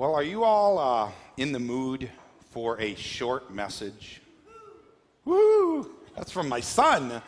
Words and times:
Well, 0.00 0.14
are 0.14 0.22
you 0.22 0.44
all 0.44 0.78
uh, 0.78 1.10
in 1.36 1.52
the 1.52 1.58
mood 1.58 2.08
for 2.52 2.80
a 2.80 2.94
short 2.94 3.52
message? 3.52 4.22
Woo! 5.26 5.90
That's 6.16 6.32
from 6.32 6.48
my 6.48 6.60
son. 6.60 7.20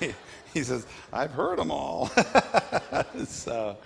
he, 0.00 0.14
he, 0.54 0.62
says, 0.62 0.86
I've 1.12 1.32
heard 1.32 1.58
them 1.58 1.70
all. 1.70 2.06
so, 3.26 3.76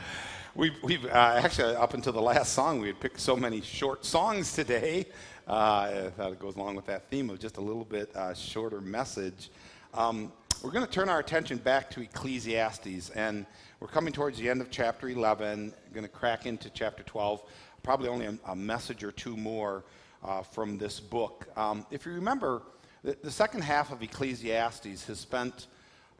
we've, 0.54 0.80
we've 0.84 1.04
uh, 1.04 1.40
actually, 1.42 1.74
up 1.74 1.94
until 1.94 2.12
the 2.12 2.22
last 2.22 2.52
song, 2.52 2.78
we 2.78 2.86
had 2.86 3.00
picked 3.00 3.18
so 3.18 3.34
many 3.34 3.60
short 3.60 4.04
songs 4.04 4.52
today. 4.54 5.06
Uh, 5.48 5.52
I 5.52 6.10
thought 6.16 6.30
it 6.30 6.38
goes 6.38 6.54
along 6.54 6.76
with 6.76 6.86
that 6.86 7.10
theme 7.10 7.28
of 7.28 7.40
just 7.40 7.56
a 7.56 7.60
little 7.60 7.84
bit 7.84 8.14
uh, 8.14 8.34
shorter 8.34 8.80
message. 8.80 9.50
Um, 9.94 10.30
we're 10.62 10.70
going 10.70 10.86
to 10.86 10.90
turn 10.90 11.08
our 11.08 11.18
attention 11.18 11.58
back 11.58 11.90
to 11.90 12.02
Ecclesiastes, 12.02 13.10
and 13.10 13.46
we're 13.80 13.88
coming 13.88 14.12
towards 14.12 14.38
the 14.38 14.48
end 14.48 14.60
of 14.60 14.70
chapter 14.70 15.08
11. 15.08 15.74
going 15.92 16.04
to 16.04 16.08
crack 16.08 16.46
into 16.46 16.70
chapter 16.70 17.02
12. 17.02 17.42
Probably 17.82 18.08
only 18.08 18.26
a, 18.26 18.38
a 18.46 18.54
message 18.54 19.02
or 19.02 19.10
two 19.10 19.36
more 19.36 19.82
uh, 20.22 20.42
from 20.42 20.78
this 20.78 21.00
book. 21.00 21.48
Um, 21.56 21.84
if 21.90 22.06
you 22.06 22.12
remember, 22.12 22.62
the, 23.02 23.16
the, 23.24 23.30
second 23.30 23.62
half 23.62 23.90
of 23.90 24.04
Ecclesiastes 24.04 25.04
has 25.06 25.18
spent, 25.18 25.66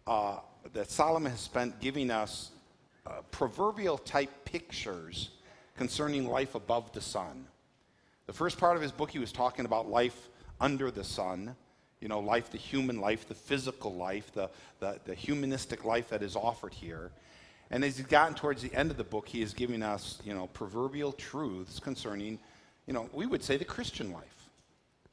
uh, 0.09 0.39
that 0.73 0.91
Solomon 0.91 1.31
has 1.31 1.41
spent 1.41 1.79
giving 1.79 2.11
us 2.11 2.51
uh, 3.07 3.21
proverbial 3.31 3.97
type 3.97 4.45
pictures 4.45 5.31
concerning 5.77 6.29
life 6.29 6.57
above 6.57 6.91
the 6.93 7.01
sun. 7.01 7.47
The 8.27 8.33
first 8.33 8.59
part 8.59 8.75
of 8.75 8.83
his 8.83 8.91
book, 8.91 9.13
he 9.13 9.21
was 9.21 9.31
talking 9.31 9.67
about 9.67 9.89
life 9.89 10.29
under 10.61 10.91
the 10.91 11.05
sun 11.05 11.55
you 12.03 12.09
know, 12.09 12.19
life, 12.19 12.51
the 12.51 12.59
human 12.59 13.01
life, 13.01 13.29
the 13.29 13.35
physical 13.35 13.95
life, 13.95 14.33
the, 14.33 14.51
the, 14.81 14.99
the, 15.05 15.15
humanistic 15.15 15.85
life 15.85 16.09
that 16.09 16.21
is 16.21 16.35
offered 16.35 16.75
here. 16.75 17.13
And 17.71 17.85
as 17.85 17.97
he's 17.97 18.07
gotten 18.07 18.35
towards 18.35 18.61
the 18.61 18.75
end 18.75 18.91
of 18.91 18.97
the 18.97 19.05
book, 19.05 19.29
he 19.29 19.41
is 19.41 19.55
giving 19.55 19.85
us, 19.85 20.21
you 20.25 20.35
know, 20.35 20.49
proverbial 20.49 21.13
truths 21.13 21.79
concerning, 21.79 22.41
you 22.87 22.93
know, 22.93 23.09
we 23.13 23.25
would 23.27 23.45
say 23.45 23.57
the 23.57 23.65
Christian 23.65 24.13
life, 24.13 24.51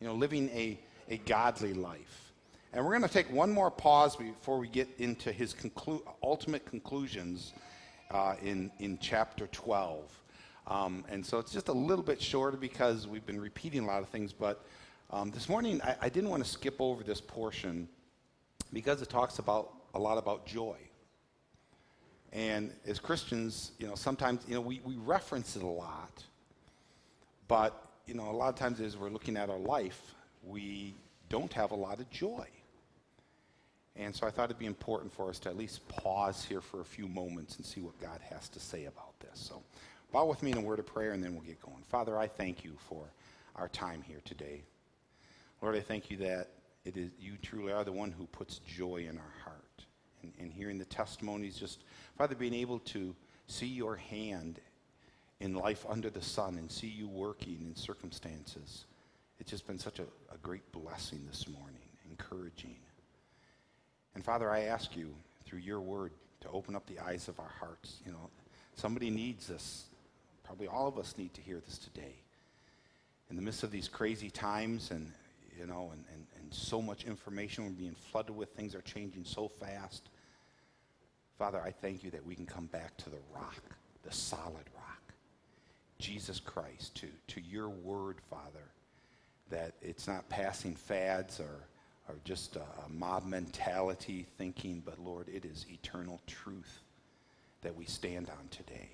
you 0.01 0.07
know, 0.07 0.15
living 0.15 0.49
a, 0.49 0.79
a 1.09 1.17
godly 1.19 1.75
life. 1.75 2.33
And 2.73 2.83
we're 2.83 2.91
going 2.91 3.07
to 3.07 3.13
take 3.13 3.31
one 3.31 3.51
more 3.51 3.69
pause 3.69 4.15
before 4.15 4.57
we 4.57 4.67
get 4.67 4.89
into 4.97 5.31
his 5.31 5.53
conclu- 5.53 6.01
ultimate 6.23 6.65
conclusions 6.65 7.53
uh, 8.09 8.33
in, 8.41 8.71
in 8.79 8.97
chapter 8.99 9.45
12. 9.47 10.03
Um, 10.65 11.05
and 11.09 11.23
so 11.23 11.37
it's 11.37 11.51
just 11.51 11.67
a 11.67 11.73
little 11.73 12.03
bit 12.03 12.19
shorter 12.21 12.57
because 12.57 13.07
we've 13.07 13.25
been 13.25 13.41
repeating 13.41 13.83
a 13.83 13.87
lot 13.87 14.01
of 14.01 14.09
things, 14.09 14.33
but 14.33 14.65
um, 15.11 15.31
this 15.31 15.49
morning, 15.49 15.81
I, 15.81 15.95
I 16.03 16.09
didn't 16.09 16.29
want 16.29 16.43
to 16.43 16.49
skip 16.49 16.75
over 16.79 17.03
this 17.03 17.19
portion 17.19 17.87
because 18.71 19.01
it 19.01 19.09
talks 19.09 19.39
about 19.39 19.73
a 19.93 19.99
lot 19.99 20.17
about 20.17 20.45
joy. 20.45 20.77
And 22.31 22.71
as 22.85 22.99
Christians, 22.99 23.71
you 23.79 23.87
know, 23.87 23.95
sometimes, 23.95 24.43
you 24.47 24.53
know, 24.53 24.61
we, 24.61 24.81
we 24.85 24.95
reference 24.97 25.55
it 25.55 25.63
a 25.63 25.67
lot, 25.67 26.23
but, 27.47 27.89
you 28.05 28.13
know, 28.13 28.29
a 28.29 28.31
lot 28.31 28.49
of 28.49 28.55
times 28.55 28.79
as 28.79 28.97
we're 28.97 29.09
looking 29.09 29.35
at 29.35 29.49
our 29.49 29.57
life, 29.57 30.13
we 30.43 30.93
don't 31.27 31.51
have 31.53 31.71
a 31.71 31.75
lot 31.75 31.99
of 31.99 32.09
joy. 32.11 32.45
And 33.95 34.15
so 34.15 34.27
I 34.27 34.29
thought 34.29 34.45
it'd 34.45 34.59
be 34.59 34.67
important 34.67 35.11
for 35.11 35.29
us 35.29 35.39
to 35.39 35.49
at 35.49 35.57
least 35.57 35.87
pause 35.87 36.45
here 36.45 36.61
for 36.61 36.81
a 36.81 36.85
few 36.85 37.07
moments 37.07 37.57
and 37.57 37.65
see 37.65 37.81
what 37.81 37.99
God 37.99 38.19
has 38.29 38.47
to 38.49 38.59
say 38.59 38.85
about 38.85 39.19
this. 39.19 39.31
So 39.33 39.61
bow 40.11 40.25
with 40.25 40.43
me 40.43 40.51
in 40.51 40.57
a 40.59 40.61
word 40.61 40.79
of 40.79 40.85
prayer 40.85 41.13
and 41.13 41.23
then 41.23 41.33
we'll 41.33 41.43
get 41.43 41.59
going. 41.61 41.83
Father, 41.89 42.17
I 42.17 42.27
thank 42.27 42.63
you 42.63 42.73
for 42.87 43.03
our 43.55 43.67
time 43.67 44.03
here 44.07 44.21
today. 44.23 44.61
Lord, 45.61 45.75
I 45.75 45.81
thank 45.81 46.09
you 46.09 46.17
that 46.17 46.49
it 46.85 46.97
is 46.97 47.11
you 47.19 47.33
truly 47.41 47.71
are 47.73 47.83
the 47.83 47.91
one 47.91 48.11
who 48.11 48.25
puts 48.27 48.59
joy 48.59 49.05
in 49.09 49.17
our 49.17 49.33
heart. 49.43 49.55
And, 50.21 50.33
and 50.39 50.51
hearing 50.51 50.77
the 50.77 50.85
testimonies, 50.85 51.57
just, 51.57 51.83
Father, 52.17 52.35
being 52.35 52.53
able 52.53 52.79
to 52.79 53.15
see 53.47 53.67
your 53.67 53.95
hand 53.95 54.59
in 55.39 55.53
life 55.53 55.85
under 55.87 56.09
the 56.09 56.21
sun 56.21 56.57
and 56.57 56.69
see 56.69 56.87
you 56.87 57.07
working 57.07 57.59
in 57.61 57.75
circumstances. 57.75 58.85
It's 59.39 59.49
just 59.49 59.65
been 59.65 59.79
such 59.79 59.99
a, 59.99 60.03
a 60.33 60.37
great 60.41 60.69
blessing 60.71 61.21
this 61.29 61.47
morning, 61.47 61.87
encouraging. 62.09 62.75
And 64.15 64.23
Father, 64.23 64.49
I 64.51 64.63
ask 64.63 64.95
you 64.97 65.13
through 65.45 65.59
your 65.59 65.79
word 65.79 66.11
to 66.41 66.49
open 66.49 66.75
up 66.75 66.85
the 66.87 66.99
eyes 66.99 67.27
of 67.27 67.39
our 67.39 67.51
hearts. 67.59 67.97
You 68.05 68.11
know, 68.11 68.29
somebody 68.75 69.09
needs 69.09 69.47
this. 69.47 69.85
Probably 70.43 70.67
all 70.67 70.87
of 70.87 70.97
us 70.97 71.15
need 71.17 71.33
to 71.35 71.41
hear 71.41 71.61
this 71.65 71.77
today. 71.77 72.15
In 73.29 73.35
the 73.35 73.41
midst 73.41 73.63
of 73.63 73.71
these 73.71 73.87
crazy 73.87 74.29
times 74.29 74.91
and 74.91 75.11
you 75.59 75.67
know, 75.67 75.89
and, 75.91 76.03
and, 76.13 76.25
and 76.39 76.53
so 76.53 76.81
much 76.81 77.03
information. 77.03 77.65
We're 77.65 77.71
being 77.71 77.95
flooded 78.11 78.35
with 78.35 78.49
things 78.51 78.73
are 78.73 78.81
changing 78.81 79.25
so 79.25 79.49
fast. 79.49 80.09
Father, 81.37 81.61
I 81.61 81.71
thank 81.71 82.03
you 82.03 82.11
that 82.11 82.25
we 82.25 82.35
can 82.35 82.45
come 82.45 82.67
back 82.67 82.95
to 82.97 83.09
the 83.09 83.19
rock, 83.33 83.61
the 84.03 84.11
solid 84.11 84.65
rock, 84.75 85.13
Jesus 85.99 86.39
Christ, 86.39 86.95
to, 86.95 87.07
to 87.27 87.41
your 87.41 87.69
word, 87.69 88.17
Father, 88.29 88.71
that 89.49 89.73
it's 89.81 90.07
not 90.07 90.27
passing 90.29 90.75
fads 90.75 91.39
or, 91.39 91.63
or 92.07 92.15
just 92.23 92.55
a, 92.55 92.61
a 92.85 92.89
mob 92.89 93.25
mentality 93.25 94.25
thinking, 94.37 94.81
but 94.85 94.97
Lord, 94.99 95.27
it 95.27 95.43
is 95.43 95.65
eternal 95.69 96.21
truth 96.25 96.79
that 97.61 97.75
we 97.75 97.85
stand 97.85 98.29
on 98.29 98.47
today. 98.49 98.89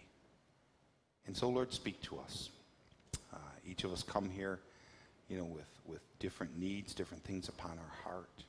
And 1.27 1.35
so, 1.35 1.49
Lord, 1.49 1.73
speak 1.73 2.01
to 2.03 2.17
us. 2.19 2.49
Uh, 3.33 3.37
each 3.67 3.83
of 3.83 3.91
us 3.91 4.03
come 4.03 4.29
here, 4.29 4.59
you 5.29 5.37
know, 5.37 5.45
with 5.45 5.75
with 5.87 6.01
different 6.19 6.57
needs, 6.57 6.93
different 6.93 7.23
things 7.23 7.49
upon 7.49 7.71
our 7.71 8.11
heart. 8.11 8.43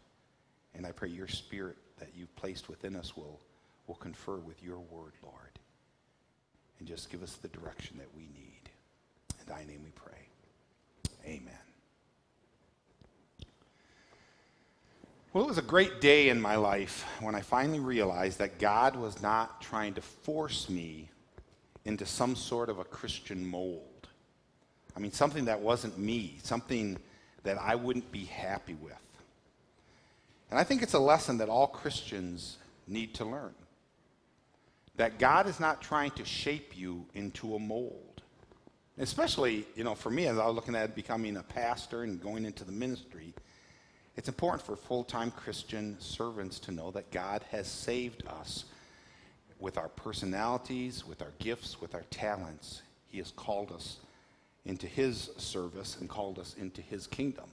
And 0.74 0.86
I 0.86 0.92
pray 0.92 1.08
your 1.08 1.28
spirit 1.28 1.76
that 1.98 2.08
you've 2.16 2.34
placed 2.36 2.68
within 2.68 2.96
us 2.96 3.16
will, 3.16 3.40
will 3.86 3.94
confer 3.96 4.36
with 4.36 4.62
your 4.62 4.78
word, 4.78 5.12
Lord. 5.22 5.58
And 6.78 6.86
just 6.86 7.10
give 7.10 7.22
us 7.22 7.36
the 7.36 7.48
direction 7.48 7.96
that 7.98 8.08
we 8.14 8.22
need. 8.22 8.70
In 9.40 9.46
thy 9.46 9.64
name 9.64 9.80
we 9.82 9.90
pray. 9.90 10.28
Amen. 11.24 11.54
Well, 15.32 15.44
it 15.44 15.48
was 15.48 15.58
a 15.58 15.62
great 15.62 16.00
day 16.00 16.28
in 16.28 16.40
my 16.40 16.56
life 16.56 17.04
when 17.20 17.34
I 17.34 17.40
finally 17.40 17.80
realized 17.80 18.38
that 18.38 18.58
God 18.58 18.96
was 18.96 19.20
not 19.22 19.60
trying 19.60 19.94
to 19.94 20.00
force 20.00 20.68
me 20.68 21.10
into 21.84 22.06
some 22.06 22.34
sort 22.34 22.68
of 22.68 22.78
a 22.78 22.84
Christian 22.84 23.46
mold. 23.46 23.95
I 24.96 24.98
mean, 24.98 25.12
something 25.12 25.44
that 25.44 25.60
wasn't 25.60 25.98
me, 25.98 26.38
something 26.42 26.96
that 27.44 27.58
I 27.60 27.74
wouldn't 27.74 28.10
be 28.10 28.24
happy 28.24 28.74
with. 28.74 28.94
And 30.50 30.58
I 30.58 30.64
think 30.64 30.82
it's 30.82 30.94
a 30.94 30.98
lesson 30.98 31.38
that 31.38 31.48
all 31.48 31.66
Christians 31.66 32.56
need 32.86 33.14
to 33.14 33.24
learn. 33.24 33.54
That 34.96 35.18
God 35.18 35.46
is 35.46 35.60
not 35.60 35.82
trying 35.82 36.12
to 36.12 36.24
shape 36.24 36.76
you 36.76 37.04
into 37.14 37.54
a 37.54 37.58
mold. 37.58 38.22
Especially, 38.98 39.66
you 39.74 39.84
know, 39.84 39.94
for 39.94 40.08
me, 40.08 40.26
as 40.26 40.38
I 40.38 40.46
was 40.46 40.54
looking 40.54 40.74
at 40.74 40.94
becoming 40.94 41.36
a 41.36 41.42
pastor 41.42 42.02
and 42.02 42.20
going 42.20 42.46
into 42.46 42.64
the 42.64 42.72
ministry, 42.72 43.34
it's 44.16 44.28
important 44.28 44.62
for 44.62 44.76
full 44.76 45.04
time 45.04 45.30
Christian 45.30 45.96
servants 46.00 46.58
to 46.60 46.72
know 46.72 46.90
that 46.92 47.10
God 47.10 47.44
has 47.50 47.68
saved 47.68 48.26
us 48.26 48.64
with 49.58 49.76
our 49.76 49.88
personalities, 49.88 51.04
with 51.06 51.20
our 51.20 51.32
gifts, 51.38 51.80
with 51.80 51.94
our 51.94 52.04
talents. 52.10 52.80
He 53.08 53.18
has 53.18 53.32
called 53.32 53.72
us 53.72 53.98
into 54.66 54.86
his 54.86 55.30
service 55.38 55.96
and 56.00 56.08
called 56.08 56.38
us 56.38 56.54
into 56.58 56.82
his 56.82 57.06
kingdom. 57.06 57.46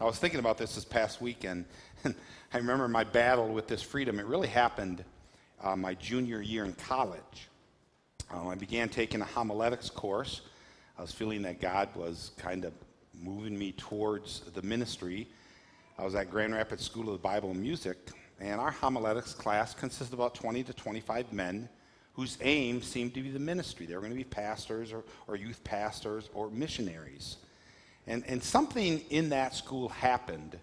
I 0.00 0.04
was 0.04 0.18
thinking 0.18 0.40
about 0.40 0.56
this 0.56 0.74
this 0.74 0.84
past 0.84 1.20
weekend, 1.20 1.66
and 2.04 2.14
I 2.54 2.58
remember 2.58 2.88
my 2.88 3.04
battle 3.04 3.48
with 3.48 3.68
this 3.68 3.82
freedom. 3.82 4.18
It 4.18 4.26
really 4.26 4.48
happened 4.48 5.04
uh, 5.62 5.76
my 5.76 5.94
junior 5.94 6.40
year 6.40 6.64
in 6.64 6.72
college. 6.72 7.48
Um, 8.32 8.48
I 8.48 8.54
began 8.54 8.88
taking 8.88 9.20
a 9.20 9.24
homiletics 9.24 9.90
course. 9.90 10.40
I 10.98 11.02
was 11.02 11.12
feeling 11.12 11.42
that 11.42 11.60
God 11.60 11.88
was 11.94 12.32
kind 12.38 12.64
of 12.64 12.72
moving 13.12 13.58
me 13.58 13.72
towards 13.72 14.40
the 14.54 14.62
ministry. 14.62 15.28
I 15.98 16.04
was 16.04 16.14
at 16.14 16.30
Grand 16.30 16.54
Rapids 16.54 16.84
School 16.84 17.08
of 17.08 17.12
the 17.12 17.18
Bible 17.18 17.50
and 17.50 17.60
Music, 17.60 18.10
and 18.40 18.60
our 18.60 18.70
homiletics 18.70 19.32
class 19.32 19.74
consisted 19.74 20.12
of 20.12 20.18
about 20.20 20.34
20 20.34 20.64
to 20.64 20.72
25 20.72 21.32
men 21.32 21.68
whose 22.14 22.38
aim 22.42 22.80
seemed 22.80 23.12
to 23.14 23.22
be 23.22 23.30
the 23.30 23.38
ministry. 23.38 23.86
They 23.86 23.94
were 23.94 24.00
going 24.00 24.12
to 24.12 24.16
be 24.16 24.24
pastors 24.24 24.92
or, 24.92 25.02
or 25.26 25.36
youth 25.36 25.62
pastors 25.64 26.30
or 26.32 26.48
missionaries. 26.48 27.36
And, 28.06 28.22
and 28.26 28.42
something 28.42 29.00
in 29.10 29.30
that 29.30 29.54
school 29.54 29.88
happened 29.88 30.58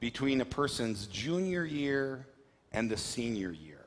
between 0.00 0.40
a 0.40 0.44
person's 0.44 1.06
junior 1.06 1.64
year 1.64 2.26
and 2.72 2.90
the 2.90 2.96
senior 2.96 3.52
year. 3.52 3.78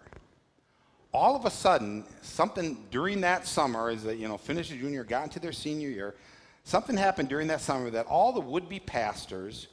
All 1.14 1.36
of 1.36 1.46
a 1.46 1.50
sudden, 1.50 2.06
something 2.22 2.86
during 2.92 3.22
that 3.22 3.48
summer, 3.48 3.90
as 3.90 4.04
they 4.04 4.16
you 4.16 4.28
know, 4.28 4.38
finished 4.38 4.72
junior, 4.72 5.04
got 5.04 5.24
into 5.24 5.40
their 5.40 5.52
senior 5.52 5.90
year, 5.90 6.16
something 6.64 6.96
happened 6.96 7.28
during 7.28 7.48
that 7.48 7.62
summer 7.62 7.90
that 7.90 8.06
all 8.06 8.32
the 8.32 8.40
would-be 8.40 8.80
pastors, 8.80 9.68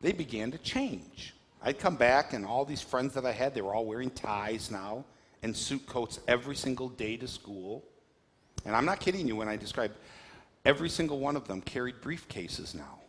they 0.00 0.12
began 0.12 0.52
to 0.52 0.58
change. 0.58 1.34
I'd 1.62 1.78
come 1.78 1.96
back, 1.96 2.32
and 2.32 2.44
all 2.44 2.64
these 2.64 2.82
friends 2.82 3.14
that 3.14 3.24
I 3.24 3.32
had, 3.32 3.54
they 3.54 3.62
were 3.62 3.74
all 3.74 3.86
wearing 3.86 4.10
ties 4.10 4.70
now 4.70 5.04
and 5.42 5.56
suit 5.56 5.86
coats 5.86 6.20
every 6.26 6.56
single 6.56 6.88
day 6.88 7.16
to 7.16 7.28
school. 7.28 7.84
And 8.64 8.74
I'm 8.74 8.84
not 8.84 9.00
kidding 9.00 9.28
you 9.28 9.36
when 9.36 9.48
I 9.48 9.56
describe 9.56 9.92
every 10.64 10.88
single 10.88 11.18
one 11.18 11.36
of 11.36 11.46
them 11.46 11.60
carried 11.60 12.00
briefcases 12.00 12.74
now. 12.74 13.00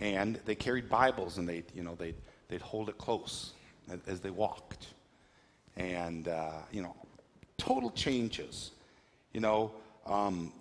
And 0.00 0.40
they 0.46 0.54
carried 0.54 0.88
Bibles 0.88 1.38
and 1.38 1.48
they'd, 1.48 1.64
you 1.74 1.82
know, 1.82 1.94
they'd, 1.94 2.14
they'd 2.48 2.62
hold 2.62 2.88
it 2.88 2.98
close 2.98 3.52
as, 3.90 4.00
as 4.06 4.20
they 4.20 4.30
walked. 4.30 4.88
And, 5.76 6.28
uh, 6.28 6.60
you 6.70 6.82
know, 6.82 6.94
total 7.58 7.90
changes. 7.90 8.72
You 9.32 9.40
know, 9.40 9.72
um, 10.06 10.52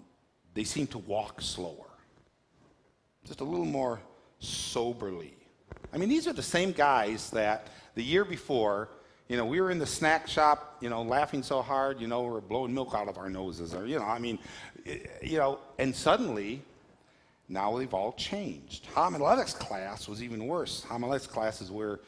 they 0.53 0.63
seem 0.63 0.87
to 0.87 0.97
walk 0.97 1.41
slower, 1.41 1.87
just 3.25 3.41
a 3.41 3.43
little 3.43 3.65
more 3.65 4.01
soberly. 4.39 5.33
I 5.93 5.97
mean, 5.97 6.09
these 6.09 6.27
are 6.27 6.33
the 6.33 6.43
same 6.43 6.71
guys 6.71 7.29
that 7.31 7.67
the 7.95 8.03
year 8.03 8.25
before, 8.25 8.89
you 9.31 9.37
know, 9.37 9.45
we 9.45 9.61
were 9.61 9.71
in 9.71 9.79
the 9.79 9.87
snack 9.87 10.27
shop, 10.27 10.75
you 10.81 10.89
know, 10.89 11.03
laughing 11.03 11.41
so 11.41 11.61
hard, 11.61 12.01
you 12.01 12.07
know, 12.07 12.23
we're 12.23 12.41
blowing 12.41 12.73
milk 12.73 12.93
out 12.93 13.07
of 13.07 13.17
our 13.17 13.29
noses, 13.29 13.73
or, 13.73 13.85
you 13.85 13.97
know, 13.97 14.03
I 14.03 14.19
mean, 14.19 14.37
you 15.23 15.37
know, 15.37 15.59
and 15.79 15.95
suddenly, 15.95 16.61
now 17.47 17.77
they've 17.77 17.93
all 17.93 18.11
changed. 18.11 18.87
Homiletics 18.87 19.53
class 19.53 20.09
was 20.09 20.21
even 20.21 20.47
worse. 20.47 20.83
Homiletics 20.83 21.27
class 21.27 21.61
is 21.61 21.71
where 21.71 22.01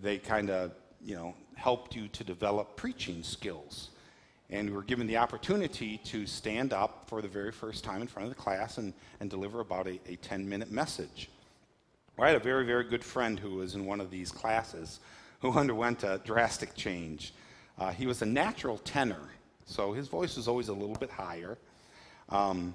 they 0.00 0.16
kind 0.16 0.48
of, 0.48 0.72
you 1.04 1.14
know, 1.14 1.34
helped 1.56 1.94
you 1.94 2.08
to 2.08 2.24
develop 2.24 2.74
preaching 2.74 3.22
skills. 3.22 3.90
And 4.48 4.70
we 4.70 4.74
were 4.74 4.82
given 4.82 5.06
the 5.06 5.18
opportunity 5.18 5.98
to 6.04 6.24
stand 6.24 6.72
up 6.72 7.04
for 7.06 7.20
the 7.20 7.28
very 7.28 7.52
first 7.52 7.84
time 7.84 8.00
in 8.00 8.08
front 8.08 8.30
of 8.30 8.34
the 8.34 8.42
class 8.42 8.78
and, 8.78 8.94
and 9.20 9.28
deliver 9.28 9.60
about 9.60 9.86
a, 9.86 10.00
a 10.08 10.16
10 10.16 10.48
minute 10.48 10.70
message. 10.70 11.28
I 12.18 12.28
had 12.28 12.36
a 12.36 12.40
very, 12.40 12.64
very 12.64 12.84
good 12.84 13.04
friend 13.04 13.38
who 13.38 13.56
was 13.56 13.74
in 13.74 13.84
one 13.84 14.00
of 14.00 14.10
these 14.10 14.32
classes 14.32 15.00
who 15.42 15.52
underwent 15.52 16.04
a 16.04 16.20
drastic 16.24 16.74
change. 16.74 17.34
Uh, 17.78 17.90
he 17.90 18.06
was 18.06 18.22
a 18.22 18.26
natural 18.26 18.78
tenor, 18.78 19.28
so 19.66 19.92
his 19.92 20.08
voice 20.08 20.36
was 20.36 20.48
always 20.48 20.68
a 20.68 20.72
little 20.72 20.94
bit 20.94 21.10
higher. 21.10 21.58
Um, 22.28 22.74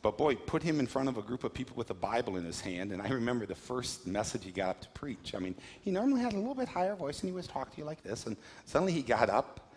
but 0.00 0.16
boy, 0.16 0.36
put 0.36 0.62
him 0.62 0.80
in 0.80 0.86
front 0.86 1.08
of 1.08 1.16
a 1.16 1.22
group 1.22 1.44
of 1.44 1.52
people 1.52 1.76
with 1.76 1.90
a 1.90 1.94
Bible 1.94 2.36
in 2.36 2.44
his 2.44 2.60
hand, 2.60 2.92
and 2.92 3.02
I 3.02 3.08
remember 3.08 3.46
the 3.46 3.54
first 3.54 4.06
message 4.06 4.44
he 4.44 4.52
got 4.52 4.68
up 4.68 4.80
to 4.82 4.88
preach. 4.90 5.34
I 5.34 5.38
mean, 5.38 5.54
he 5.80 5.90
normally 5.90 6.20
had 6.20 6.34
a 6.34 6.36
little 6.36 6.54
bit 6.54 6.68
higher 6.68 6.94
voice, 6.94 7.20
and 7.20 7.28
he 7.28 7.34
was 7.34 7.46
talking 7.46 7.72
to 7.72 7.78
you 7.78 7.84
like 7.84 8.02
this, 8.02 8.26
and 8.26 8.36
suddenly 8.64 8.92
he 8.92 9.02
got 9.02 9.28
up 9.28 9.72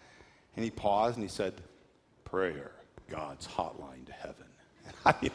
and 0.56 0.64
he 0.64 0.72
paused 0.72 1.16
and 1.16 1.24
he 1.24 1.30
said, 1.30 1.54
Prayer, 2.26 2.72
God's 3.10 3.48
hotline 3.48 4.06
to 4.06 4.12
heaven. 4.12 4.48
I 5.06 5.16
mean, 5.22 5.32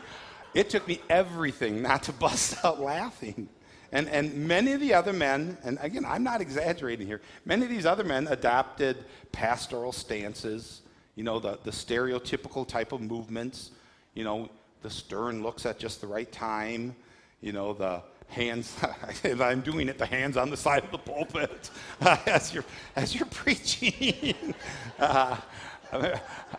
it 0.52 0.68
took 0.68 0.86
me 0.86 1.00
everything 1.08 1.80
not 1.80 2.02
to 2.04 2.12
bust 2.12 2.62
out 2.64 2.80
laughing. 2.80 3.48
And, 3.92 4.08
and 4.08 4.34
many 4.48 4.72
of 4.72 4.80
the 4.80 4.94
other 4.94 5.12
men, 5.12 5.58
and 5.62 5.78
again, 5.82 6.04
I'm 6.06 6.22
not 6.24 6.40
exaggerating 6.40 7.06
here, 7.06 7.20
many 7.44 7.64
of 7.64 7.70
these 7.70 7.84
other 7.84 8.04
men 8.04 8.26
adopted 8.28 9.04
pastoral 9.32 9.92
stances, 9.92 10.80
you 11.14 11.24
know, 11.24 11.38
the, 11.38 11.58
the 11.62 11.70
stereotypical 11.70 12.66
type 12.66 12.92
of 12.92 13.02
movements, 13.02 13.70
you 14.14 14.24
know, 14.24 14.48
the 14.80 14.88
stern 14.88 15.42
looks 15.42 15.66
at 15.66 15.78
just 15.78 16.00
the 16.00 16.06
right 16.06 16.30
time, 16.32 16.96
you 17.42 17.52
know, 17.52 17.74
the 17.74 18.02
hands, 18.28 18.74
I'm 19.24 19.60
doing 19.60 19.90
it, 19.90 19.98
the 19.98 20.06
hands 20.06 20.38
on 20.38 20.48
the 20.48 20.56
side 20.56 20.84
of 20.84 20.90
the 20.90 20.98
pulpit 20.98 21.70
uh, 22.00 22.16
as, 22.26 22.54
you're, 22.54 22.64
as 22.96 23.14
you're 23.14 23.26
preaching. 23.30 24.54
uh, 24.98 25.36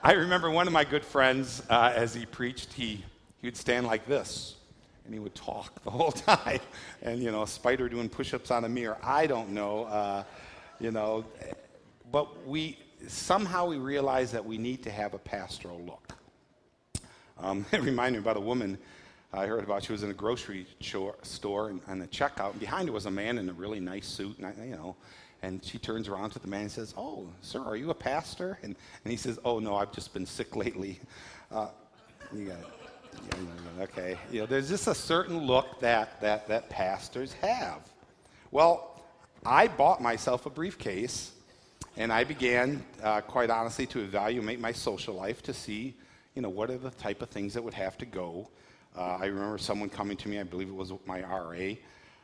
I 0.03 0.13
remember 0.13 0.51
one 0.51 0.68
of 0.68 0.74
my 0.74 0.83
good 0.83 1.03
friends, 1.03 1.63
uh, 1.68 1.91
as 1.95 2.13
he 2.13 2.27
preached, 2.27 2.74
he, 2.74 3.03
he 3.41 3.47
would 3.47 3.57
stand 3.57 3.88
like 3.88 4.06
this 4.06 4.56
and 5.05 5.13
he 5.13 5.19
would 5.19 5.35
talk 5.35 5.83
the 5.83 5.89
whole 5.91 6.11
time. 6.11 6.59
And, 7.01 7.21
you 7.21 7.31
know, 7.31 7.44
a 7.44 7.47
spider 7.47 7.89
doing 7.89 8.09
push 8.09 8.33
ups 8.33 8.51
on 8.51 8.63
a 8.65 8.69
mirror. 8.69 8.97
I 9.03 9.27
don't 9.27 9.50
know, 9.50 9.85
uh, 9.85 10.23
you 10.79 10.91
know. 10.91 11.25
But 12.11 12.47
we 12.47 12.77
somehow 13.07 13.67
we 13.67 13.77
realized 13.77 14.33
that 14.33 14.45
we 14.45 14.57
need 14.57 14.83
to 14.83 14.91
have 14.91 15.13
a 15.13 15.17
pastoral 15.17 15.81
look. 15.81 16.13
Um, 17.39 17.65
it 17.71 17.81
reminded 17.81 18.19
me 18.19 18.23
about 18.23 18.38
a 18.38 18.41
woman 18.41 18.77
I 19.33 19.47
heard 19.47 19.63
about. 19.63 19.83
She 19.83 19.91
was 19.91 20.03
in 20.03 20.11
a 20.11 20.13
grocery 20.13 20.67
store 21.23 21.69
and, 21.69 21.81
and 21.88 22.01
the 22.01 22.07
checkout, 22.07 22.51
and 22.51 22.59
behind 22.59 22.88
her 22.88 22.94
was 22.94 23.07
a 23.07 23.11
man 23.11 23.38
in 23.39 23.49
a 23.49 23.53
really 23.53 23.79
nice 23.79 24.07
suit, 24.07 24.38
and 24.38 24.47
I, 24.47 24.53
you 24.63 24.75
know. 24.75 24.95
And 25.41 25.63
she 25.63 25.77
turns 25.77 26.07
around 26.07 26.29
to 26.31 26.39
the 26.39 26.47
man 26.47 26.61
and 26.61 26.71
says, 26.71 26.94
"Oh, 26.95 27.27
sir, 27.41 27.59
are 27.59 27.75
you 27.75 27.89
a 27.89 27.95
pastor?" 27.95 28.59
And, 28.61 28.75
and 29.03 29.11
he 29.11 29.17
says, 29.17 29.39
"Oh 29.44 29.59
no, 29.59 29.75
I've 29.75 29.91
just 29.91 30.13
been 30.13 30.25
sick 30.25 30.56
lately." 30.56 30.99
Uh, 31.51 31.69
you 32.33 32.45
got 32.45 32.59
it. 32.59 32.82
Okay. 33.80 34.18
You 34.31 34.42
know, 34.42 34.45
there's 34.45 34.69
just 34.69 34.88
a 34.88 34.95
certain 34.95 35.39
look 35.39 35.80
that, 35.80 36.21
that, 36.21 36.48
that 36.48 36.69
pastors 36.69 37.33
have. 37.33 37.80
Well, 38.51 39.01
I 39.45 39.68
bought 39.68 40.01
myself 40.01 40.45
a 40.45 40.50
briefcase 40.50 41.31
and 41.98 42.12
I 42.12 42.24
began, 42.24 42.83
uh, 43.01 43.21
quite 43.21 43.50
honestly, 43.50 43.86
to 43.88 44.00
evaluate 44.00 44.60
my 44.60 44.71
social 44.71 45.15
life 45.15 45.42
to 45.44 45.54
see, 45.54 45.95
you 46.36 46.42
know, 46.42 46.50
what 46.50 46.69
are 46.69 46.77
the 46.77 46.92
type 46.92 47.21
of 47.21 47.30
things 47.30 47.54
that 47.54 47.63
would 47.63 47.74
have 47.74 47.98
to 48.00 48.06
go. 48.06 48.50
Uh, 48.95 49.18
I 49.19 49.25
remember 49.25 49.57
someone 49.57 49.89
coming 49.89 50.18
to 50.18 50.30
me, 50.30 50.39
I 50.39 50.44
believe 50.44 50.69
it 50.69 50.75
was 50.75 50.94
my 51.06 51.21
RA, 51.21 51.74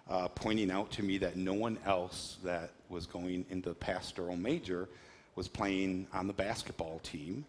uh, 0.10 0.28
pointing 0.30 0.72
out 0.72 0.92
to 0.92 1.04
me 1.04 1.18
that 1.18 1.36
no 1.36 1.54
one 1.54 1.78
else 1.86 2.38
that 2.44 2.72
was 2.90 3.06
going 3.06 3.46
into 3.50 3.74
pastoral 3.74 4.36
major 4.36 4.88
was 5.36 5.48
playing 5.48 6.08
on 6.14 6.28
the 6.28 6.34
basketball 6.34 7.00
team 7.00 7.46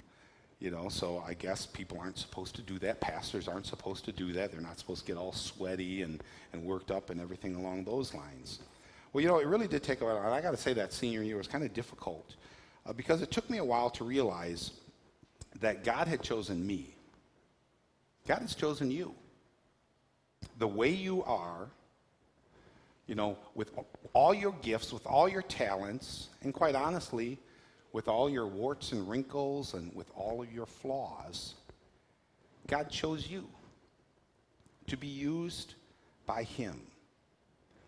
you 0.61 0.71
know, 0.71 0.91
so 0.91 1.25
I 1.27 1.33
guess 1.33 1.65
people 1.65 1.99
aren't 1.99 2.19
supposed 2.19 2.55
to 2.57 2.62
do 2.62 2.79
that. 2.81 3.01
Pastors 3.01 3.49
aren't 3.49 3.67
supposed 3.67 4.05
to 4.05 4.12
do 4.12 4.33
that. 4.35 4.53
They're 4.53 4.61
not 4.61 4.79
supposed 4.79 5.01
to 5.01 5.07
get 5.07 5.17
all 5.17 5.33
sweaty 5.33 6.03
and, 6.03 6.23
and 6.53 6.62
worked 6.62 6.91
up 6.91 7.09
and 7.09 7.19
everything 7.19 7.57
along 7.57 7.85
those 7.85 8.12
lines. 8.12 8.61
Well, 9.12 9.23
you 9.23 9.29
know, 9.29 9.39
it 9.39 9.47
really 9.47 9.67
did 9.67 9.83
take 9.83 10.03
a 10.03 10.05
while. 10.05 10.19
And 10.19 10.35
I 10.35 10.43
got 10.43 10.51
to 10.51 10.59
say 10.59 10.75
that 10.75 10.93
senior 10.93 11.23
year 11.23 11.39
was 11.39 11.49
kind 11.49 11.65
of 11.65 11.73
difficult 11.73 12.35
uh, 12.85 12.93
because 12.93 13.23
it 13.23 13.31
took 13.31 13.49
me 13.49 13.57
a 13.57 13.65
while 13.65 13.89
to 13.91 14.05
realize 14.05 14.73
that 15.61 15.83
God 15.83 16.07
had 16.07 16.23
chosen 16.23 16.65
me. 16.67 16.95
God 18.29 18.41
has 18.41 18.55
chosen 18.55 18.91
you. 18.91 19.15
The 20.59 20.69
way 20.69 20.91
you 20.91 21.25
are, 21.25 21.69
you 23.07 23.15
know, 23.15 23.39
with 23.55 23.73
all 24.12 24.35
your 24.35 24.53
gifts, 24.61 24.93
with 24.93 25.07
all 25.07 25.27
your 25.27 25.43
talents, 25.43 26.29
and 26.43 26.53
quite 26.53 26.75
honestly, 26.75 27.39
with 27.93 28.09
all 28.09 28.31
your 28.31 28.47
warts 28.47 28.93
and 28.93 29.09
wrinkles 29.09 29.75
and 29.75 29.95
with 29.95 30.11
all 30.15 30.43
of 30.43 30.53
your 30.53 30.67
flaws, 30.67 31.55
God 32.67 32.91
chose 32.91 33.29
you 33.29 33.49
to 34.87 34.97
be 34.97 35.09
used 35.09 35.75
by 36.27 36.45
Him. 36.45 36.81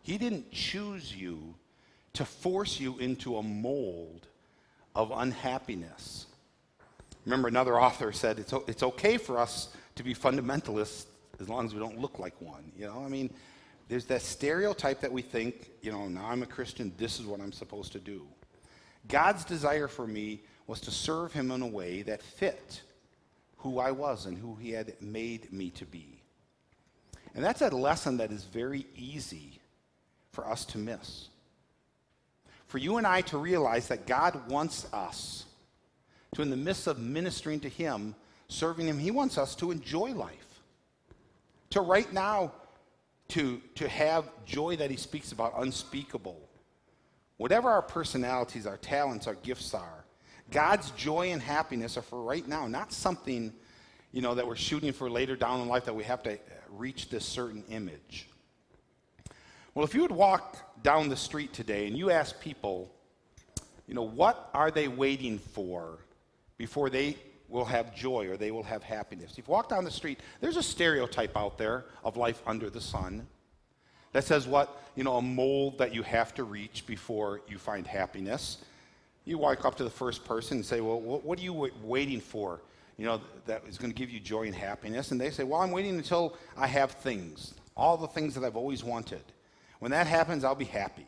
He 0.03 0.19
didn't 0.19 0.51
choose 0.51 1.15
you 1.15 1.55
to 2.15 2.25
force 2.25 2.81
you 2.81 2.99
into 2.99 3.37
a 3.37 3.43
mold 3.43 4.27
of 4.95 5.13
unhappiness. 5.15 6.27
Remember, 7.25 7.49
another 7.49 7.81
author 7.81 8.13
said 8.13 8.39
it's, 8.39 8.53
it's 8.67 8.83
okay 8.83 9.17
for 9.17 9.39
us 9.39 9.69
to 9.95 10.03
be 10.03 10.15
fundamentalists 10.15 11.07
as 11.41 11.49
long 11.49 11.65
as 11.65 11.73
we 11.73 11.81
don't 11.81 11.99
look 11.99 12.19
like 12.19 12.41
one. 12.41 12.73
You 12.77 12.87
know, 12.87 13.03
I 13.05 13.09
mean, 13.09 13.31
there's 13.89 14.07
that 14.07 14.23
stereotype 14.23 15.01
that 15.01 15.13
we 15.13 15.23
think, 15.23 15.71
you 15.83 15.93
know, 15.93 16.09
now 16.09 16.27
I'm 16.27 16.43
a 16.43 16.47
Christian, 16.47 16.93
this 16.99 17.21
is 17.21 17.27
what 17.27 17.41
I'm 17.41 17.53
supposed 17.53 17.93
to 17.93 17.99
do. 17.99 18.27
God's 19.09 19.45
desire 19.45 19.89
for 19.89 20.07
me 20.07 20.41
was 20.67 20.81
to 20.83 20.91
serve 20.91 21.33
him 21.33 21.51
in 21.51 21.63
a 21.63 21.67
way 21.67 22.03
that 22.03 22.23
fit 22.23 22.83
who 23.59 23.79
I 23.79 23.91
was 23.91 24.27
and 24.27 24.37
who 24.37 24.57
he 24.57 24.71
had 24.71 24.95
made 25.01 25.53
me 25.53 25.71
to 25.71 25.85
be. 25.85 26.21
And 27.35 27.45
that's 27.45 27.63
a 27.63 27.71
lesson 27.71 28.19
that 28.19 28.31
is 28.31 28.45
very 28.45 28.87
easy 28.97 29.61
for 30.33 30.47
us 30.47 30.65
to 30.67 30.79
miss. 30.79 31.29
For 32.67 32.79
you 32.79 32.97
and 32.97 33.07
I 33.07 33.21
to 33.23 33.39
realize 33.39 33.89
that 33.89 34.07
God 34.07 34.49
wants 34.49 34.87
us 34.93 35.45
to, 36.35 36.43
in 36.43 36.51
the 36.51 36.57
midst 36.57 36.87
of 36.87 36.99
ministering 36.99 37.61
to 37.61 37.69
him, 37.69 38.15
serving 38.49 38.87
him, 38.87 38.99
he 38.99 39.11
wants 39.11 39.39
us 39.39 39.55
to 39.57 39.71
enjoy 39.71 40.13
life. 40.13 40.61
To 41.71 41.81
right 41.81 42.11
now, 42.13 42.53
to, 43.29 43.61
to 43.77 43.89
have 43.89 44.29
joy 44.47 44.77
that 44.77 44.91
he 44.91 44.97
speaks 44.97 45.33
about, 45.33 45.55
unspeakable 45.59 46.41
Whatever 47.43 47.71
our 47.71 47.83
personalities, 47.83 48.69
our 48.69 48.77
talents, 48.77 49.27
our 49.27 49.35
gifts 49.35 49.75
are, 49.75 50.05
God's 50.53 50.93
joy 50.93 51.33
and 51.33 51.43
happiness 51.43 51.97
are 51.97 52.03
for 52.03 52.23
right 52.23 52.47
now, 52.47 52.69
not 52.69 52.93
something, 52.93 53.53
you 54.13 54.23
know, 54.23 54.37
that 54.37 54.47
we're 54.47 54.55
shooting 54.55 54.93
for 54.93 55.11
later 55.11 55.35
down 55.35 55.61
in 55.61 55.67
life 55.67 55.87
that 55.87 55.97
we 55.97 56.05
have 56.05 56.23
to 56.23 56.39
reach 56.71 57.11
this 57.11 57.25
certain 57.25 57.65
image. 57.69 58.29
Well, 59.75 59.85
if 59.85 59.93
you 59.93 60.03
would 60.03 60.13
walk 60.13 60.83
down 60.85 61.09
the 61.09 61.17
street 61.17 61.53
today 61.53 61.89
and 61.89 61.99
you 61.99 62.13
ask 62.13 62.41
people, 62.41 62.95
you 63.89 63.95
know, 63.95 64.07
what 64.07 64.49
are 64.55 64.71
they 64.71 64.87
waiting 64.87 65.41
for 65.41 65.99
before 66.59 66.91
they 66.91 67.17
will 67.49 67.65
have 67.65 67.93
joy 67.93 68.29
or 68.29 68.37
they 68.37 68.53
will 68.53 68.63
have 68.63 68.85
happiness? 68.85 69.33
If 69.33 69.49
you 69.49 69.53
walk 69.53 69.69
down 69.69 69.83
the 69.83 69.91
street, 69.91 70.21
there's 70.41 70.59
a 70.59 70.63
stereotype 70.63 71.37
out 71.37 71.59
there 71.59 71.87
of 72.05 72.17
life 72.17 72.41
under 72.47 72.71
the 72.71 72.81
sun 72.81 73.27
that 74.13 74.25
says 74.25 74.47
what? 74.47 74.81
You 74.95 75.05
know, 75.05 75.17
a 75.17 75.23
mold 75.23 75.79
that 75.79 75.95
you 75.95 76.03
have 76.03 76.35
to 76.35 76.45
reach 76.45 76.85
before 76.87 77.41
you 77.49 77.59
find 77.59 77.87
happiness. 77.87 78.59
You 79.25 79.39
walk 79.39 79.65
up 79.65 79.77
to 79.77 79.85
the 79.85 79.91
first 79.91 80.25
person 80.25 80.59
and 80.59 80.67
say, 80.67 80.81
Well, 80.81 81.01
what 81.01 81.39
are 81.39 81.43
you 81.43 81.71
waiting 81.83 82.21
for? 82.21 82.61
You 82.99 83.07
know, 83.07 83.21
that 83.47 83.63
is 83.67 83.79
going 83.79 83.91
to 83.91 83.97
give 83.97 84.11
you 84.11 84.21
joy 84.21 84.47
and 84.47 84.55
happiness. 84.55 85.11
And 85.11 85.21
they 85.21 85.31
say, 85.31 85.45
Well, 85.45 85.61
I'm 85.61 85.71
waiting 85.71 85.97
until 85.97 86.37
I 86.57 86.67
have 86.67 86.93
things, 86.93 87.55
all 87.77 87.97
the 87.97 88.09
things 88.09 88.35
that 88.35 88.45
I've 88.45 88.57
always 88.57 88.85
wanted. 88.85 89.23
When 89.79 89.91
that 89.93 90.07
happens, 90.07 90.45
I'll 90.45 90.55
be 90.55 90.65
happy. 90.65 91.07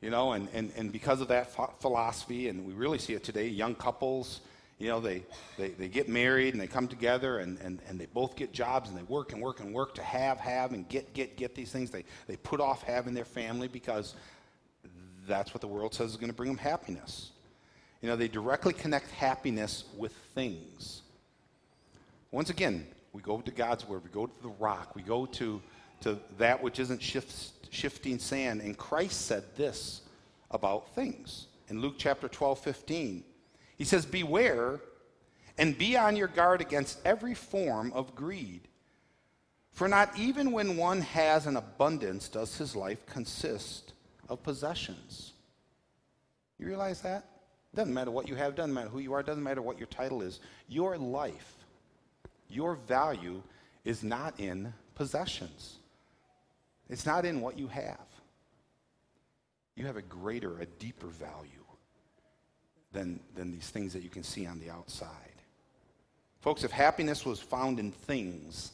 You 0.00 0.10
know, 0.10 0.32
and, 0.32 0.48
and, 0.52 0.72
and 0.76 0.92
because 0.92 1.20
of 1.20 1.28
that 1.28 1.52
philosophy, 1.80 2.48
and 2.48 2.64
we 2.64 2.72
really 2.72 2.98
see 2.98 3.14
it 3.14 3.24
today, 3.24 3.48
young 3.48 3.74
couples, 3.74 4.40
you 4.78 4.88
know, 4.88 5.00
they, 5.00 5.24
they, 5.56 5.70
they 5.70 5.88
get 5.88 6.08
married 6.08 6.54
and 6.54 6.60
they 6.60 6.68
come 6.68 6.86
together 6.86 7.38
and, 7.38 7.58
and, 7.58 7.80
and 7.88 8.00
they 8.00 8.06
both 8.06 8.36
get 8.36 8.52
jobs 8.52 8.88
and 8.88 8.96
they 8.96 9.02
work 9.02 9.32
and 9.32 9.42
work 9.42 9.58
and 9.58 9.74
work 9.74 9.94
to 9.94 10.02
have, 10.02 10.38
have, 10.38 10.72
and 10.72 10.88
get, 10.88 11.12
get, 11.14 11.36
get 11.36 11.54
these 11.56 11.72
things. 11.72 11.90
They, 11.90 12.04
they 12.28 12.36
put 12.36 12.60
off 12.60 12.82
having 12.82 13.12
their 13.12 13.24
family 13.24 13.66
because 13.66 14.14
that's 15.26 15.52
what 15.52 15.60
the 15.60 15.68
world 15.68 15.94
says 15.94 16.10
is 16.10 16.16
going 16.16 16.30
to 16.30 16.36
bring 16.36 16.50
them 16.50 16.58
happiness. 16.58 17.32
You 18.00 18.08
know, 18.08 18.14
they 18.14 18.28
directly 18.28 18.72
connect 18.72 19.10
happiness 19.10 19.84
with 19.96 20.12
things. 20.34 21.02
Once 22.30 22.50
again, 22.50 22.86
we 23.12 23.20
go 23.20 23.40
to 23.40 23.50
God's 23.50 23.86
word, 23.88 24.04
we 24.04 24.10
go 24.10 24.26
to 24.26 24.42
the 24.42 24.54
rock, 24.60 24.94
we 24.94 25.02
go 25.02 25.26
to, 25.26 25.60
to 26.02 26.18
that 26.38 26.62
which 26.62 26.78
isn't 26.78 27.02
shift, 27.02 27.52
shifting 27.70 28.20
sand. 28.20 28.60
And 28.60 28.78
Christ 28.78 29.26
said 29.26 29.42
this 29.56 30.02
about 30.52 30.94
things 30.94 31.46
in 31.68 31.80
Luke 31.80 31.96
chapter 31.98 32.28
12, 32.28 32.60
15. 32.60 33.24
He 33.78 33.84
says, 33.84 34.04
Beware 34.04 34.80
and 35.56 35.78
be 35.78 35.96
on 35.96 36.16
your 36.16 36.28
guard 36.28 36.60
against 36.60 37.00
every 37.04 37.34
form 37.34 37.92
of 37.94 38.14
greed. 38.14 38.68
For 39.72 39.88
not 39.88 40.16
even 40.18 40.52
when 40.52 40.76
one 40.76 41.00
has 41.02 41.46
an 41.46 41.56
abundance 41.56 42.28
does 42.28 42.56
his 42.58 42.74
life 42.74 43.06
consist 43.06 43.92
of 44.28 44.42
possessions. 44.42 45.32
You 46.58 46.66
realize 46.66 47.00
that? 47.02 47.24
Doesn't 47.74 47.94
matter 47.94 48.10
what 48.10 48.28
you 48.28 48.34
have, 48.34 48.56
doesn't 48.56 48.74
matter 48.74 48.88
who 48.88 48.98
you 48.98 49.12
are, 49.12 49.22
doesn't 49.22 49.42
matter 49.42 49.62
what 49.62 49.78
your 49.78 49.86
title 49.86 50.22
is. 50.22 50.40
Your 50.68 50.98
life, 50.98 51.54
your 52.48 52.74
value 52.74 53.42
is 53.84 54.02
not 54.02 54.40
in 54.40 54.72
possessions. 54.94 55.76
It's 56.88 57.06
not 57.06 57.24
in 57.24 57.40
what 57.40 57.58
you 57.58 57.68
have. 57.68 57.98
You 59.76 59.86
have 59.86 59.96
a 59.96 60.02
greater, 60.02 60.58
a 60.58 60.66
deeper 60.66 61.06
value 61.06 61.64
than, 62.92 63.20
than 63.34 63.52
these 63.52 63.70
things 63.70 63.92
that 63.92 64.02
you 64.02 64.10
can 64.10 64.22
see 64.22 64.46
on 64.46 64.58
the 64.60 64.70
outside. 64.70 65.10
Folks, 66.40 66.64
if 66.64 66.70
happiness 66.70 67.24
was 67.24 67.40
found 67.40 67.78
in 67.78 67.90
things, 67.90 68.72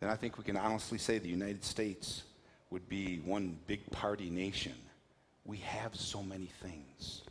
then 0.00 0.10
I 0.10 0.16
think 0.16 0.38
we 0.38 0.44
can 0.44 0.56
honestly 0.56 0.98
say 0.98 1.18
the 1.18 1.28
United 1.28 1.64
States 1.64 2.24
would 2.70 2.88
be 2.88 3.18
one 3.18 3.56
big 3.66 3.88
party 3.90 4.30
nation. 4.30 4.74
We 5.44 5.58
have 5.58 5.94
so 5.94 6.22
many 6.22 6.50
things. 6.62 7.22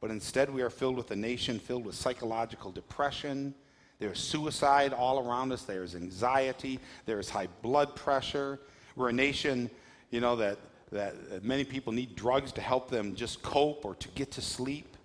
But 0.00 0.10
instead, 0.10 0.52
we 0.52 0.62
are 0.62 0.70
filled 0.70 0.96
with 0.96 1.10
a 1.10 1.16
nation 1.16 1.58
filled 1.58 1.84
with 1.84 1.94
psychological 1.94 2.70
depression. 2.70 3.54
There's 3.98 4.18
suicide 4.18 4.92
all 4.92 5.26
around 5.26 5.52
us. 5.52 5.62
There's 5.62 5.94
anxiety. 5.94 6.78
There's 7.06 7.30
high 7.30 7.48
blood 7.62 7.94
pressure. 7.96 8.60
We're 8.96 9.08
a 9.10 9.14
nation, 9.14 9.70
you 10.10 10.20
know, 10.20 10.36
that, 10.36 10.58
that 10.92 11.42
many 11.42 11.64
people 11.64 11.92
need 11.92 12.14
drugs 12.14 12.52
to 12.52 12.60
help 12.60 12.90
them 12.90 13.14
just 13.14 13.42
cope 13.42 13.84
or 13.84 13.94
to 13.96 14.08
get 14.08 14.30
to 14.32 14.40
sleep. 14.40 14.96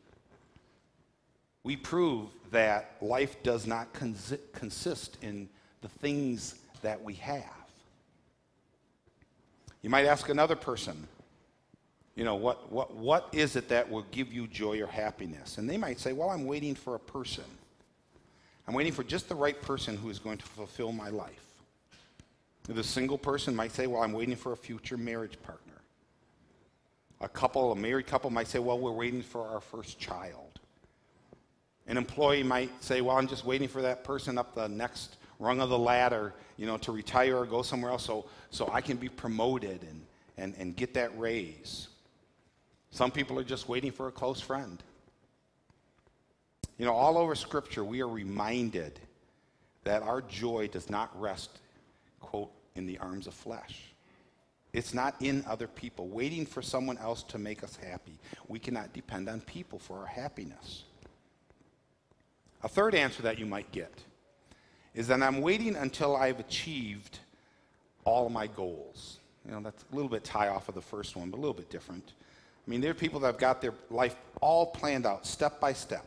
We 1.63 1.75
prove 1.75 2.29
that 2.51 2.95
life 3.01 3.41
does 3.43 3.67
not 3.67 3.87
consist 3.93 5.17
in 5.21 5.49
the 5.81 5.89
things 5.89 6.55
that 6.81 7.01
we 7.03 7.15
have. 7.15 7.43
You 9.81 9.89
might 9.89 10.05
ask 10.05 10.29
another 10.29 10.55
person, 10.55 11.07
you 12.15 12.25
know, 12.25 12.35
what, 12.35 12.71
what, 12.71 12.95
what 12.95 13.29
is 13.31 13.55
it 13.55 13.69
that 13.69 13.89
will 13.89 14.05
give 14.11 14.33
you 14.33 14.47
joy 14.47 14.81
or 14.81 14.87
happiness? 14.87 15.57
And 15.57 15.69
they 15.69 15.77
might 15.77 15.99
say, 15.99 16.11
well, 16.11 16.29
I'm 16.29 16.45
waiting 16.45 16.75
for 16.75 16.95
a 16.95 16.99
person. 16.99 17.45
I'm 18.67 18.73
waiting 18.73 18.91
for 18.91 19.03
just 19.03 19.29
the 19.29 19.35
right 19.35 19.59
person 19.61 19.95
who 19.95 20.09
is 20.09 20.19
going 20.19 20.37
to 20.37 20.45
fulfill 20.45 20.91
my 20.91 21.09
life. 21.09 21.45
The 22.67 22.83
single 22.83 23.17
person 23.17 23.55
might 23.55 23.71
say, 23.71 23.87
well, 23.87 24.03
I'm 24.03 24.13
waiting 24.13 24.35
for 24.35 24.51
a 24.51 24.57
future 24.57 24.97
marriage 24.97 25.41
partner. 25.41 25.68
A 27.21 27.27
couple, 27.27 27.71
a 27.71 27.75
married 27.75 28.07
couple 28.07 28.29
might 28.29 28.47
say, 28.47 28.59
well, 28.59 28.79
we're 28.79 28.91
waiting 28.91 29.21
for 29.21 29.47
our 29.47 29.59
first 29.59 29.99
child. 29.99 30.59
An 31.87 31.97
employee 31.97 32.43
might 32.43 32.71
say, 32.83 33.01
well, 33.01 33.17
I'm 33.17 33.27
just 33.27 33.45
waiting 33.45 33.67
for 33.67 33.81
that 33.81 34.03
person 34.03 34.37
up 34.37 34.55
the 34.55 34.67
next 34.69 35.17
rung 35.39 35.59
of 35.59 35.69
the 35.69 35.77
ladder, 35.77 36.33
you 36.57 36.65
know, 36.65 36.77
to 36.77 36.91
retire 36.91 37.37
or 37.37 37.45
go 37.45 37.61
somewhere 37.61 37.91
else 37.91 38.05
so, 38.05 38.25
so 38.51 38.69
I 38.71 38.81
can 38.81 38.97
be 38.97 39.09
promoted 39.09 39.81
and, 39.83 40.01
and, 40.37 40.55
and 40.57 40.75
get 40.75 40.93
that 40.93 41.17
raise. 41.17 41.87
Some 42.91 43.11
people 43.11 43.37
are 43.39 43.43
just 43.43 43.67
waiting 43.67 43.91
for 43.91 44.07
a 44.07 44.11
close 44.11 44.39
friend. 44.39 44.81
You 46.77 46.85
know, 46.85 46.93
all 46.93 47.17
over 47.17 47.35
Scripture, 47.35 47.83
we 47.83 48.01
are 48.01 48.07
reminded 48.07 48.99
that 49.83 50.01
our 50.03 50.21
joy 50.21 50.67
does 50.67 50.89
not 50.89 51.19
rest, 51.19 51.59
quote, 52.19 52.51
in 52.75 52.85
the 52.85 52.97
arms 52.99 53.27
of 53.27 53.33
flesh. 53.33 53.88
It's 54.71 54.93
not 54.93 55.15
in 55.19 55.43
other 55.47 55.67
people, 55.67 56.07
waiting 56.07 56.45
for 56.45 56.61
someone 56.61 56.97
else 56.99 57.23
to 57.23 57.37
make 57.39 57.63
us 57.63 57.75
happy. 57.75 58.19
We 58.47 58.59
cannot 58.59 58.93
depend 58.93 59.27
on 59.27 59.41
people 59.41 59.79
for 59.79 59.99
our 59.99 60.05
happiness. 60.05 60.83
A 62.61 62.67
third 62.67 62.93
answer 62.93 63.23
that 63.23 63.39
you 63.39 63.45
might 63.45 63.71
get 63.71 63.91
is 64.93 65.07
that 65.07 65.21
I'm 65.23 65.41
waiting 65.41 65.75
until 65.75 66.15
I've 66.15 66.39
achieved 66.39 67.19
all 68.03 68.29
my 68.29 68.47
goals. 68.47 69.19
You 69.45 69.51
know, 69.51 69.61
that's 69.61 69.85
a 69.91 69.95
little 69.95 70.09
bit 70.09 70.23
tie 70.23 70.49
off 70.49 70.69
of 70.69 70.75
the 70.75 70.81
first 70.81 71.15
one, 71.15 71.29
but 71.29 71.37
a 71.37 71.41
little 71.41 71.53
bit 71.53 71.69
different. 71.69 72.13
I 72.67 72.69
mean, 72.69 72.81
there 72.81 72.91
are 72.91 72.95
people 72.95 73.19
that 73.21 73.27
have 73.27 73.37
got 73.37 73.61
their 73.61 73.73
life 73.89 74.15
all 74.41 74.67
planned 74.67 75.05
out 75.05 75.25
step 75.25 75.59
by 75.59 75.73
step. 75.73 76.05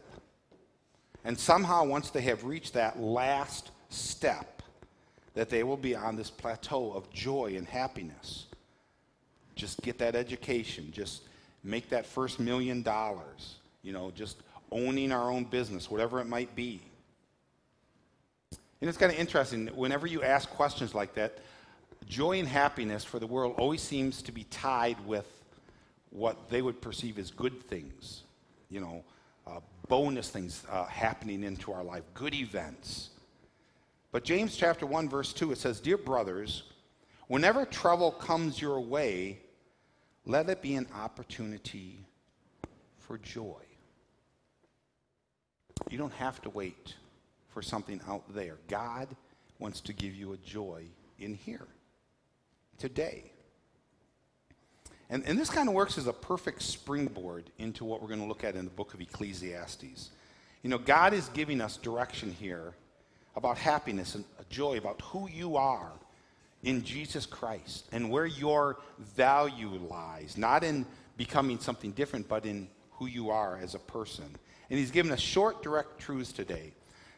And 1.24 1.38
somehow, 1.38 1.84
once 1.84 2.10
they 2.10 2.20
have 2.22 2.44
reached 2.44 2.74
that 2.74 3.00
last 3.00 3.70
step, 3.88 4.62
that 5.34 5.48
they 5.48 5.62
will 5.62 5.76
be 5.76 5.94
on 5.94 6.16
this 6.16 6.30
plateau 6.30 6.92
of 6.92 7.10
joy 7.12 7.54
and 7.56 7.66
happiness. 7.66 8.46
Just 9.54 9.82
get 9.82 9.98
that 9.98 10.14
education, 10.14 10.90
just 10.92 11.22
make 11.62 11.90
that 11.90 12.06
first 12.06 12.40
million 12.40 12.82
dollars, 12.82 13.56
you 13.82 13.92
know, 13.92 14.10
just 14.14 14.38
owning 14.70 15.12
our 15.12 15.30
own 15.30 15.44
business, 15.44 15.90
whatever 15.90 16.20
it 16.20 16.26
might 16.26 16.54
be. 16.54 16.80
And 18.80 18.88
it's 18.88 18.98
kind 18.98 19.12
of 19.12 19.18
interesting, 19.18 19.68
whenever 19.68 20.06
you 20.06 20.22
ask 20.22 20.50
questions 20.50 20.94
like 20.94 21.14
that, 21.14 21.38
joy 22.08 22.38
and 22.40 22.48
happiness 22.48 23.04
for 23.04 23.18
the 23.20 23.26
world 23.26 23.54
always 23.58 23.80
seems 23.80 24.22
to 24.22 24.32
be 24.32 24.44
tied 24.44 24.98
with 25.06 25.26
what 26.10 26.50
they 26.50 26.62
would 26.62 26.80
perceive 26.80 27.18
as 27.18 27.30
good 27.30 27.62
things, 27.68 28.22
you 28.70 28.80
know, 28.80 29.04
uh, 29.46 29.60
bonus 29.88 30.30
things 30.30 30.64
uh, 30.70 30.84
happening 30.86 31.44
into 31.44 31.72
our 31.72 31.84
life, 31.84 32.02
good 32.14 32.34
events. 32.34 33.10
But 34.10 34.24
James 34.24 34.56
chapter 34.56 34.84
1, 34.84 35.08
verse 35.08 35.32
2, 35.32 35.52
it 35.52 35.58
says, 35.58 35.80
Dear 35.80 35.96
brothers, 35.96 36.64
whenever 37.32 37.64
trouble 37.64 38.10
comes 38.10 38.60
your 38.60 38.78
way, 38.78 39.38
let 40.26 40.50
it 40.50 40.60
be 40.60 40.74
an 40.74 40.86
opportunity 40.94 42.04
for 42.98 43.16
joy. 43.16 43.62
You 45.88 45.96
don't 45.96 46.12
have 46.12 46.42
to 46.42 46.50
wait 46.50 46.94
for 47.48 47.62
something 47.62 48.02
out 48.06 48.22
there. 48.34 48.58
God 48.68 49.08
wants 49.58 49.80
to 49.80 49.94
give 49.94 50.14
you 50.14 50.34
a 50.34 50.36
joy 50.36 50.84
in 51.18 51.32
here, 51.32 51.66
today. 52.76 53.32
And, 55.08 55.24
and 55.26 55.38
this 55.38 55.48
kind 55.48 55.70
of 55.70 55.74
works 55.74 55.96
as 55.96 56.06
a 56.06 56.12
perfect 56.12 56.60
springboard 56.60 57.44
into 57.56 57.86
what 57.86 58.02
we're 58.02 58.08
going 58.08 58.20
to 58.20 58.26
look 58.26 58.44
at 58.44 58.56
in 58.56 58.66
the 58.66 58.70
book 58.70 58.92
of 58.92 59.00
Ecclesiastes. 59.00 60.10
You 60.62 60.68
know, 60.68 60.76
God 60.76 61.14
is 61.14 61.30
giving 61.30 61.62
us 61.62 61.78
direction 61.78 62.30
here 62.30 62.74
about 63.36 63.56
happiness 63.56 64.16
and 64.16 64.26
joy, 64.50 64.76
about 64.76 65.00
who 65.00 65.30
you 65.30 65.56
are 65.56 65.92
in 66.62 66.82
Jesus 66.84 67.26
Christ 67.26 67.88
and 67.92 68.10
where 68.10 68.26
your 68.26 68.78
value 68.98 69.70
lies, 69.90 70.36
not 70.36 70.62
in 70.64 70.86
becoming 71.16 71.58
something 71.58 71.92
different, 71.92 72.28
but 72.28 72.46
in 72.46 72.68
who 72.92 73.06
you 73.06 73.30
are 73.30 73.58
as 73.62 73.74
a 73.74 73.78
person. 73.78 74.24
And 74.70 74.78
He's 74.78 74.90
given 74.90 75.12
us 75.12 75.20
short, 75.20 75.62
direct 75.62 75.98
truths 75.98 76.32
today. 76.32 76.72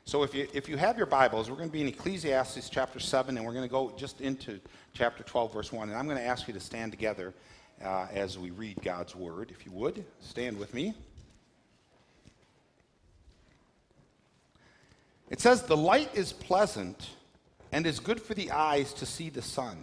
So 0.06 0.22
if 0.22 0.34
you, 0.34 0.46
if 0.52 0.68
you 0.68 0.76
have 0.76 0.98
your 0.98 1.06
Bibles, 1.06 1.48
we're 1.48 1.56
going 1.56 1.68
to 1.68 1.72
be 1.72 1.80
in 1.80 1.88
Ecclesiastes 1.88 2.68
chapter 2.68 3.00
7, 3.00 3.36
and 3.36 3.46
we're 3.46 3.54
going 3.54 3.64
to 3.66 3.72
go 3.72 3.92
just 3.96 4.20
into 4.20 4.60
chapter 4.92 5.22
12, 5.22 5.52
verse 5.52 5.72
1. 5.72 5.88
And 5.88 5.96
I'm 5.96 6.06
going 6.06 6.18
to 6.18 6.24
ask 6.24 6.46
you 6.46 6.52
to 6.52 6.60
stand 6.60 6.92
together 6.92 7.32
uh, 7.82 8.06
as 8.12 8.38
we 8.38 8.50
read 8.50 8.82
God's 8.82 9.16
word. 9.16 9.50
If 9.50 9.64
you 9.64 9.72
would, 9.72 10.04
stand 10.20 10.58
with 10.58 10.74
me. 10.74 10.94
It 15.30 15.40
says, 15.40 15.62
The 15.62 15.76
light 15.76 16.14
is 16.14 16.32
pleasant 16.32 17.08
and 17.74 17.88
is 17.88 17.98
good 17.98 18.22
for 18.22 18.34
the 18.34 18.52
eyes 18.52 18.94
to 18.94 19.04
see 19.04 19.28
the 19.28 19.42
sun. 19.42 19.76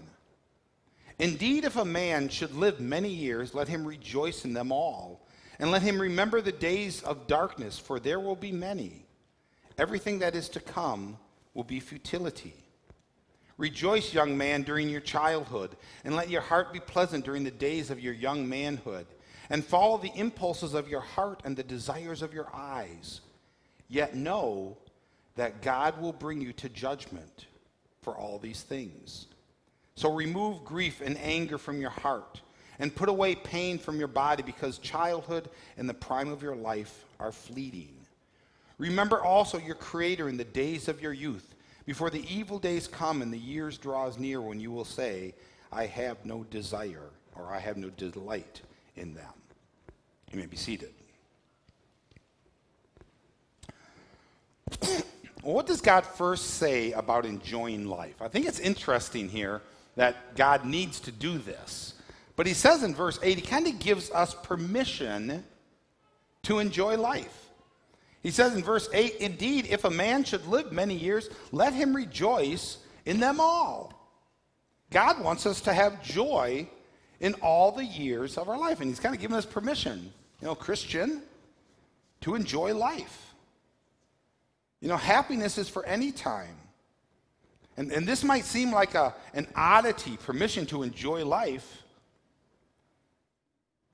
Indeed, 1.20 1.66
if 1.66 1.76
a 1.76 1.84
man 1.84 2.30
should 2.30 2.56
live 2.56 2.80
many 2.80 3.10
years, 3.10 3.54
let 3.54 3.68
him 3.68 3.86
rejoice 3.86 4.46
in 4.46 4.54
them 4.54 4.72
all, 4.72 5.28
and 5.60 5.72
let 5.72 5.82
him 5.82 6.00
remember 6.00 6.40
the 6.40 6.54
days 6.54 7.04
of 7.04 7.28
darkness, 7.28 7.78
for 7.78 8.00
there 8.00 8.22
will 8.22 8.38
be 8.38 8.54
many. 8.54 9.06
Everything 9.78 10.20
that 10.20 10.38
is 10.38 10.48
to 10.50 10.62
come 10.62 11.18
will 11.54 11.66
be 11.66 11.82
futility. 11.82 12.54
Rejoice, 13.58 14.14
young 14.14 14.38
man, 14.38 14.64
during 14.64 14.88
your 14.88 15.02
childhood, 15.02 15.76
and 16.06 16.16
let 16.16 16.30
your 16.30 16.40
heart 16.40 16.72
be 16.72 16.80
pleasant 16.80 17.26
during 17.26 17.44
the 17.44 17.52
days 17.52 17.92
of 17.92 18.00
your 18.00 18.14
young 18.14 18.48
manhood, 18.48 19.06
and 19.50 19.66
follow 19.66 19.98
the 19.98 20.16
impulses 20.16 20.74
of 20.74 20.88
your 20.88 21.02
heart 21.02 21.42
and 21.44 21.58
the 21.58 21.64
desires 21.64 22.22
of 22.22 22.34
your 22.34 22.48
eyes. 22.56 23.20
Yet 23.90 24.16
know 24.16 24.78
that 25.36 25.62
God 25.62 26.02
will 26.02 26.14
bring 26.14 26.40
you 26.40 26.54
to 26.54 26.70
judgment 26.70 27.48
for 28.02 28.18
all 28.18 28.40
these 28.40 28.62
things. 28.62 29.28
So 29.96 30.12
remove 30.12 30.66
grief 30.66 31.02
and 31.02 31.18
anger 31.20 31.58
from 31.58 31.80
your 31.80 31.92
heart, 31.92 32.42
and 32.80 32.96
put 32.96 33.10
away 33.10 33.36
pain 33.36 33.78
from 33.78 34.00
your 34.00 34.08
body, 34.08 34.42
because 34.42 34.80
childhood 34.80 35.50
and 35.78 35.88
the 35.88 35.94
prime 35.94 36.30
of 36.30 36.42
your 36.42 36.56
life 36.56 37.06
are 37.20 37.32
fleeting. 37.32 37.96
Remember 38.80 39.22
also 39.24 39.60
your 39.60 39.76
Creator 39.76 40.28
in 40.30 40.38
the 40.38 40.44
days 40.44 40.88
of 40.88 41.02
your 41.02 41.14
youth 41.14 41.54
before 41.86 42.10
the 42.10 42.26
evil 42.34 42.58
days 42.58 42.88
come 42.88 43.22
and 43.22 43.32
the 43.32 43.38
years 43.38 43.78
draws 43.78 44.18
near 44.18 44.42
when 44.42 44.60
you 44.60 44.72
will 44.72 44.86
say, 44.86 45.36
I 45.72 45.86
have 45.86 46.26
no 46.26 46.44
desire 46.46 47.12
or 47.36 47.46
I 47.52 47.60
have 47.60 47.78
no 47.78 47.90
delight 47.90 48.62
in 48.96 49.14
them. 49.14 49.34
You 50.32 50.40
may 50.40 50.48
be 50.48 50.58
seated. 50.58 50.94
What 55.42 55.66
does 55.66 55.82
God 55.82 56.06
first 56.06 56.52
say 56.52 56.92
about 56.92 57.26
enjoying 57.26 57.88
life? 57.88 58.22
I 58.22 58.28
think 58.28 58.46
it's 58.48 58.60
interesting 58.60 59.28
here 59.28 59.62
that 59.96 60.36
God 60.36 60.66
needs 60.66 61.00
to 61.02 61.12
do 61.12 61.38
this. 61.38 61.96
But 62.36 62.48
he 62.48 62.54
says 62.54 62.84
in 62.84 62.96
verse 62.96 63.20
8, 63.22 63.38
he 63.38 63.46
kind 63.46 63.68
of 63.68 63.80
gives 63.80 64.12
us 64.12 64.36
permission 64.44 65.44
to 66.44 66.60
enjoy 66.60 66.98
life. 66.98 67.50
He 68.24 68.32
says 68.32 68.56
in 68.56 68.64
verse 68.64 68.88
8, 68.94 69.16
Indeed, 69.16 69.68
if 69.70 69.84
a 69.84 69.90
man 69.90 70.24
should 70.24 70.46
live 70.46 70.72
many 70.72 70.96
years, 70.96 71.30
let 71.52 71.74
him 71.74 71.96
rejoice 71.96 72.78
in 73.06 73.20
them 73.20 73.40
all. 73.40 73.94
God 74.92 75.24
wants 75.24 75.46
us 75.46 75.62
to 75.62 75.74
have 75.74 76.04
joy 76.04 76.70
in 77.20 77.34
all 77.36 77.72
the 77.72 77.86
years 77.86 78.38
of 78.38 78.50
our 78.50 78.58
life. 78.58 78.80
And 78.80 78.90
he's 78.90 79.00
kind 79.00 79.16
of 79.16 79.22
giving 79.22 79.38
us 79.38 79.46
permission, 79.46 80.12
you 80.40 80.48
know, 80.48 80.56
Christian, 80.56 81.24
to 82.22 82.36
enjoy 82.36 82.76
life. 82.76 83.31
You 84.82 84.88
know, 84.88 84.98
happiness 84.98 85.58
is 85.58 85.70
for 85.70 85.86
any 85.86 86.12
time. 86.12 86.56
And, 87.78 87.92
and 87.92 88.08
this 88.08 88.24
might 88.24 88.44
seem 88.44 88.72
like 88.72 88.96
a, 88.96 89.14
an 89.34 89.48
oddity, 89.56 90.18
permission 90.18 90.66
to 90.68 90.84
enjoy 90.84 91.24
life. 91.24 91.84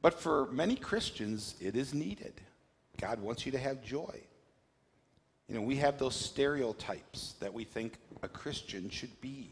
But 0.02 0.20
for 0.20 0.48
many 0.48 0.76
Christians, 0.76 1.56
it 1.60 1.76
is 1.76 1.94
needed. 1.94 2.34
God 3.00 3.20
wants 3.20 3.46
you 3.46 3.52
to 3.52 3.60
have 3.60 3.84
joy. 3.84 4.22
You 5.48 5.56
know, 5.56 5.62
we 5.62 5.76
have 5.78 5.98
those 6.00 6.16
stereotypes 6.16 7.36
that 7.40 7.54
we 7.54 7.64
think 7.64 7.94
a 8.24 8.28
Christian 8.28 8.90
should 8.90 9.22
be. 9.22 9.52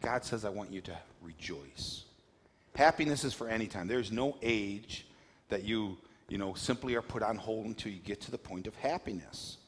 God 0.00 0.24
says, 0.24 0.44
I 0.44 0.50
want 0.50 0.72
you 0.72 0.80
to 0.82 0.96
rejoice. 1.22 2.04
Happiness 2.74 3.24
is 3.24 3.34
for 3.34 3.48
any 3.48 3.66
time. 3.66 3.86
There's 3.86 4.12
no 4.12 4.36
age 4.42 5.06
that 5.48 5.64
you, 5.64 5.98
you 6.28 6.38
know, 6.38 6.54
simply 6.54 6.94
are 6.94 7.02
put 7.02 7.22
on 7.22 7.36
hold 7.36 7.66
until 7.66 7.92
you 7.92 7.98
get 7.98 8.20
to 8.22 8.30
the 8.30 8.38
point 8.38 8.66
of 8.66 8.74
happiness. 8.76 9.58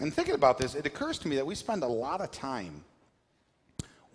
And 0.00 0.14
thinking 0.14 0.34
about 0.34 0.58
this, 0.58 0.74
it 0.74 0.86
occurs 0.86 1.18
to 1.20 1.28
me 1.28 1.36
that 1.36 1.46
we 1.46 1.56
spend 1.56 1.82
a 1.82 1.88
lot 1.88 2.20
of 2.20 2.30
time 2.30 2.84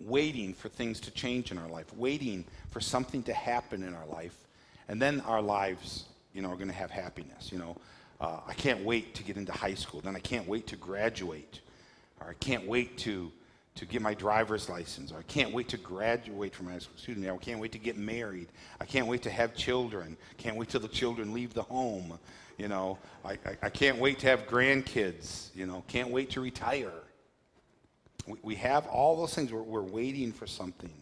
waiting 0.00 0.54
for 0.54 0.68
things 0.68 0.98
to 1.00 1.10
change 1.10 1.50
in 1.50 1.58
our 1.58 1.68
life, 1.68 1.94
waiting 1.94 2.44
for 2.70 2.80
something 2.80 3.22
to 3.24 3.34
happen 3.34 3.82
in 3.82 3.94
our 3.94 4.06
life, 4.06 4.36
and 4.88 5.00
then 5.00 5.20
our 5.22 5.42
lives, 5.42 6.04
you 6.32 6.40
know, 6.40 6.50
are 6.50 6.56
going 6.56 6.68
to 6.68 6.74
have 6.74 6.90
happiness. 6.90 7.52
You 7.52 7.58
know, 7.58 7.76
uh, 8.20 8.40
I 8.46 8.54
can't 8.54 8.82
wait 8.82 9.14
to 9.14 9.22
get 9.22 9.36
into 9.36 9.52
high 9.52 9.74
school, 9.74 10.00
then 10.00 10.16
I 10.16 10.20
can't 10.20 10.48
wait 10.48 10.66
to 10.68 10.76
graduate, 10.76 11.60
or 12.20 12.28
I 12.28 12.34
can't 12.34 12.66
wait 12.66 12.96
to 12.98 13.30
to 13.76 13.84
get 13.86 14.00
my 14.00 14.14
driver's 14.14 14.68
license, 14.68 15.12
I 15.12 15.22
can't 15.22 15.52
wait 15.52 15.68
to 15.70 15.76
graduate 15.76 16.54
from 16.54 16.66
high 16.66 16.78
school. 16.78 16.94
Excuse 16.94 17.26
I 17.26 17.36
can't 17.38 17.60
wait 17.60 17.72
to 17.72 17.78
get 17.78 17.96
married. 17.96 18.48
I 18.80 18.84
can't 18.84 19.06
wait 19.06 19.22
to 19.22 19.30
have 19.30 19.54
children. 19.54 20.16
Can't 20.38 20.56
wait 20.56 20.68
till 20.68 20.80
the 20.80 20.88
children 20.88 21.32
leave 21.32 21.54
the 21.54 21.62
home. 21.62 22.18
You 22.56 22.68
know, 22.68 22.98
I, 23.24 23.32
I, 23.32 23.56
I 23.62 23.70
can't 23.70 23.98
wait 23.98 24.20
to 24.20 24.28
have 24.28 24.46
grandkids. 24.46 25.48
You 25.56 25.66
know, 25.66 25.82
can't 25.88 26.10
wait 26.10 26.30
to 26.30 26.40
retire. 26.40 26.92
We, 28.26 28.38
we 28.42 28.54
have 28.56 28.86
all 28.86 29.16
those 29.16 29.34
things. 29.34 29.52
We're, 29.52 29.62
we're 29.62 29.82
waiting 29.82 30.32
for 30.32 30.46
something. 30.46 30.92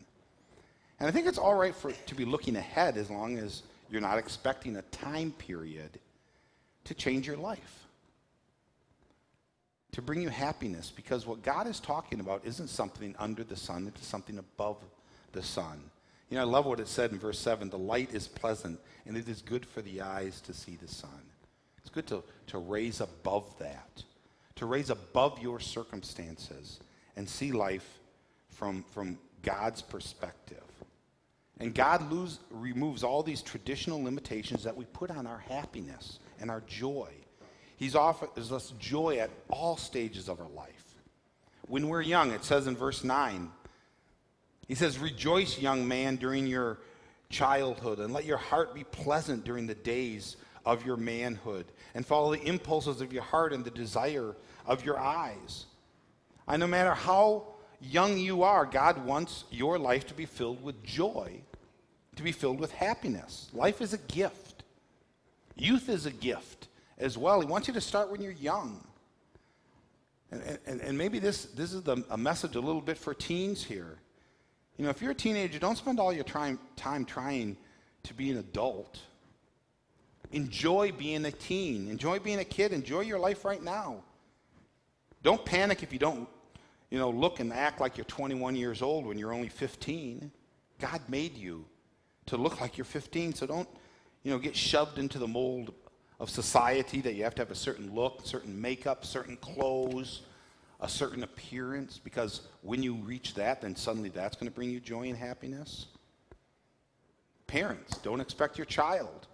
And 0.98 1.08
I 1.08 1.10
think 1.12 1.26
it's 1.26 1.38
all 1.38 1.54
right 1.54 1.74
for, 1.74 1.92
to 1.92 2.14
be 2.14 2.24
looking 2.24 2.56
ahead 2.56 2.96
as 2.96 3.10
long 3.10 3.36
as 3.36 3.64
you're 3.90 4.00
not 4.00 4.16
expecting 4.16 4.76
a 4.76 4.82
time 4.82 5.32
period 5.32 5.98
to 6.84 6.94
change 6.94 7.26
your 7.26 7.36
life, 7.36 7.81
to 9.92 10.02
bring 10.02 10.22
you 10.22 10.30
happiness, 10.30 10.92
because 10.94 11.26
what 11.26 11.42
God 11.42 11.66
is 11.66 11.78
talking 11.78 12.20
about 12.20 12.44
isn't 12.44 12.68
something 12.68 13.14
under 13.18 13.44
the 13.44 13.56
sun, 13.56 13.86
it's 13.94 14.06
something 14.06 14.38
above 14.38 14.78
the 15.32 15.42
sun. 15.42 15.80
You 16.30 16.36
know, 16.36 16.42
I 16.42 16.46
love 16.46 16.64
what 16.64 16.80
it 16.80 16.88
said 16.88 17.12
in 17.12 17.18
verse 17.18 17.38
7 17.38 17.68
the 17.68 17.78
light 17.78 18.14
is 18.14 18.26
pleasant, 18.26 18.80
and 19.06 19.16
it 19.16 19.28
is 19.28 19.42
good 19.42 19.66
for 19.66 19.82
the 19.82 20.00
eyes 20.00 20.40
to 20.42 20.54
see 20.54 20.76
the 20.76 20.88
sun. 20.88 21.10
It's 21.78 21.90
good 21.90 22.06
to, 22.06 22.22
to 22.48 22.58
raise 22.58 23.00
above 23.00 23.58
that, 23.58 24.02
to 24.56 24.66
raise 24.66 24.88
above 24.88 25.42
your 25.42 25.60
circumstances 25.60 26.80
and 27.16 27.28
see 27.28 27.52
life 27.52 27.98
from, 28.48 28.84
from 28.92 29.18
God's 29.42 29.82
perspective. 29.82 30.62
And 31.60 31.74
God 31.74 32.10
lose, 32.10 32.38
removes 32.50 33.04
all 33.04 33.22
these 33.22 33.42
traditional 33.42 34.02
limitations 34.02 34.64
that 34.64 34.76
we 34.76 34.84
put 34.86 35.10
on 35.10 35.26
our 35.26 35.38
happiness 35.38 36.18
and 36.40 36.50
our 36.50 36.62
joy. 36.62 37.08
He's 37.76 37.94
offers 37.94 38.52
us 38.52 38.72
joy 38.78 39.18
at 39.18 39.30
all 39.48 39.76
stages 39.76 40.28
of 40.28 40.40
our 40.40 40.48
life. 40.48 40.94
When 41.68 41.88
we're 41.88 42.02
young, 42.02 42.32
it 42.32 42.44
says 42.44 42.66
in 42.66 42.76
verse 42.76 43.02
9, 43.04 43.50
he 44.68 44.74
says, 44.74 44.98
Rejoice, 44.98 45.58
young 45.58 45.86
man, 45.86 46.16
during 46.16 46.46
your 46.46 46.78
childhood, 47.28 47.98
and 47.98 48.12
let 48.12 48.24
your 48.24 48.36
heart 48.36 48.74
be 48.74 48.84
pleasant 48.84 49.44
during 49.44 49.66
the 49.66 49.74
days 49.74 50.36
of 50.64 50.86
your 50.86 50.96
manhood 50.96 51.66
and 51.94 52.06
follow 52.06 52.34
the 52.34 52.42
impulses 52.42 53.00
of 53.00 53.12
your 53.12 53.22
heart 53.22 53.52
and 53.52 53.64
the 53.64 53.70
desire 53.70 54.36
of 54.66 54.84
your 54.84 54.98
eyes. 54.98 55.66
And 56.46 56.60
no 56.60 56.66
matter 56.66 56.94
how 56.94 57.46
young 57.80 58.18
you 58.18 58.42
are, 58.42 58.64
God 58.64 59.04
wants 59.04 59.44
your 59.50 59.78
life 59.78 60.06
to 60.08 60.14
be 60.14 60.26
filled 60.26 60.62
with 60.62 60.82
joy, 60.84 61.40
to 62.16 62.22
be 62.22 62.32
filled 62.32 62.60
with 62.60 62.72
happiness. 62.72 63.48
Life 63.52 63.80
is 63.80 63.92
a 63.92 63.98
gift. 63.98 64.62
Youth 65.56 65.88
is 65.88 66.06
a 66.06 66.10
gift 66.10 66.68
as 67.02 67.18
well. 67.18 67.40
He 67.40 67.46
wants 67.46 67.68
you 67.68 67.74
to 67.74 67.80
start 67.80 68.10
when 68.10 68.22
you're 68.22 68.32
young. 68.32 68.82
And, 70.30 70.58
and, 70.64 70.80
and 70.80 70.96
maybe 70.96 71.18
this, 71.18 71.44
this 71.46 71.74
is 71.74 71.82
the, 71.82 72.02
a 72.08 72.16
message 72.16 72.56
a 72.56 72.60
little 72.60 72.80
bit 72.80 72.96
for 72.96 73.12
teens 73.12 73.62
here. 73.62 73.98
You 74.78 74.84
know, 74.84 74.90
if 74.90 75.02
you're 75.02 75.10
a 75.10 75.14
teenager, 75.14 75.58
don't 75.58 75.76
spend 75.76 76.00
all 76.00 76.12
your 76.12 76.24
time, 76.24 76.58
time 76.76 77.04
trying 77.04 77.58
to 78.04 78.14
be 78.14 78.30
an 78.30 78.38
adult. 78.38 78.98
Enjoy 80.30 80.92
being 80.92 81.26
a 81.26 81.30
teen. 81.30 81.88
Enjoy 81.88 82.18
being 82.18 82.38
a 82.38 82.44
kid. 82.44 82.72
Enjoy 82.72 83.00
your 83.00 83.18
life 83.18 83.44
right 83.44 83.62
now. 83.62 84.02
Don't 85.22 85.44
panic 85.44 85.82
if 85.82 85.92
you 85.92 85.98
don't, 85.98 86.28
you 86.90 86.98
know, 86.98 87.10
look 87.10 87.38
and 87.38 87.52
act 87.52 87.80
like 87.80 87.96
you're 87.96 88.04
21 88.06 88.56
years 88.56 88.82
old 88.82 89.06
when 89.06 89.18
you're 89.18 89.32
only 89.32 89.48
15. 89.48 90.32
God 90.80 91.00
made 91.08 91.36
you 91.36 91.64
to 92.26 92.36
look 92.36 92.60
like 92.60 92.76
you're 92.76 92.84
15, 92.84 93.34
so 93.34 93.46
don't, 93.46 93.68
you 94.24 94.32
know, 94.32 94.38
get 94.38 94.56
shoved 94.56 94.98
into 94.98 95.18
the 95.18 95.28
mold 95.28 95.72
of 96.20 96.30
society 96.30 97.00
that 97.00 97.14
you 97.14 97.24
have 97.24 97.34
to 97.34 97.42
have 97.42 97.50
a 97.50 97.56
certain 97.56 97.94
look, 97.94 98.20
certain 98.24 98.60
makeup, 98.60 99.04
certain 99.04 99.36
clothes, 99.36 100.22
a 100.80 100.88
certain 100.88 101.22
appearance, 101.22 101.98
because 102.02 102.42
when 102.62 102.82
you 102.82 102.94
reach 102.94 103.34
that, 103.34 103.60
then 103.62 103.74
suddenly 103.76 104.08
that's 104.08 104.36
going 104.36 104.50
to 104.50 104.54
bring 104.54 104.70
you 104.70 104.80
joy 104.80 105.08
and 105.08 105.16
happiness. 105.16 105.86
Parents, 107.46 107.98
don't 107.98 108.20
expect 108.20 108.58
your 108.58 108.64
child 108.64 109.26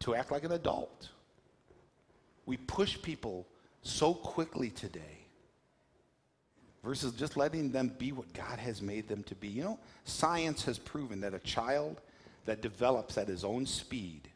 to 0.00 0.14
act 0.14 0.30
like 0.30 0.44
an 0.44 0.52
adult. 0.52 1.08
We 2.44 2.56
push 2.56 3.00
people 3.00 3.46
so 3.82 4.12
quickly 4.12 4.70
today 4.70 5.26
versus 6.84 7.12
just 7.12 7.36
letting 7.36 7.72
them 7.72 7.92
be 7.98 8.12
what 8.12 8.32
God 8.32 8.58
has 8.58 8.80
made 8.80 9.08
them 9.08 9.22
to 9.24 9.34
be. 9.34 9.48
You 9.48 9.64
know, 9.64 9.78
science 10.04 10.64
has 10.64 10.78
proven 10.78 11.20
that 11.22 11.34
a 11.34 11.40
child 11.40 12.00
that 12.44 12.62
develops 12.62 13.18
at 13.18 13.26
his 13.26 13.42
own 13.42 13.66
speed, 13.66 14.28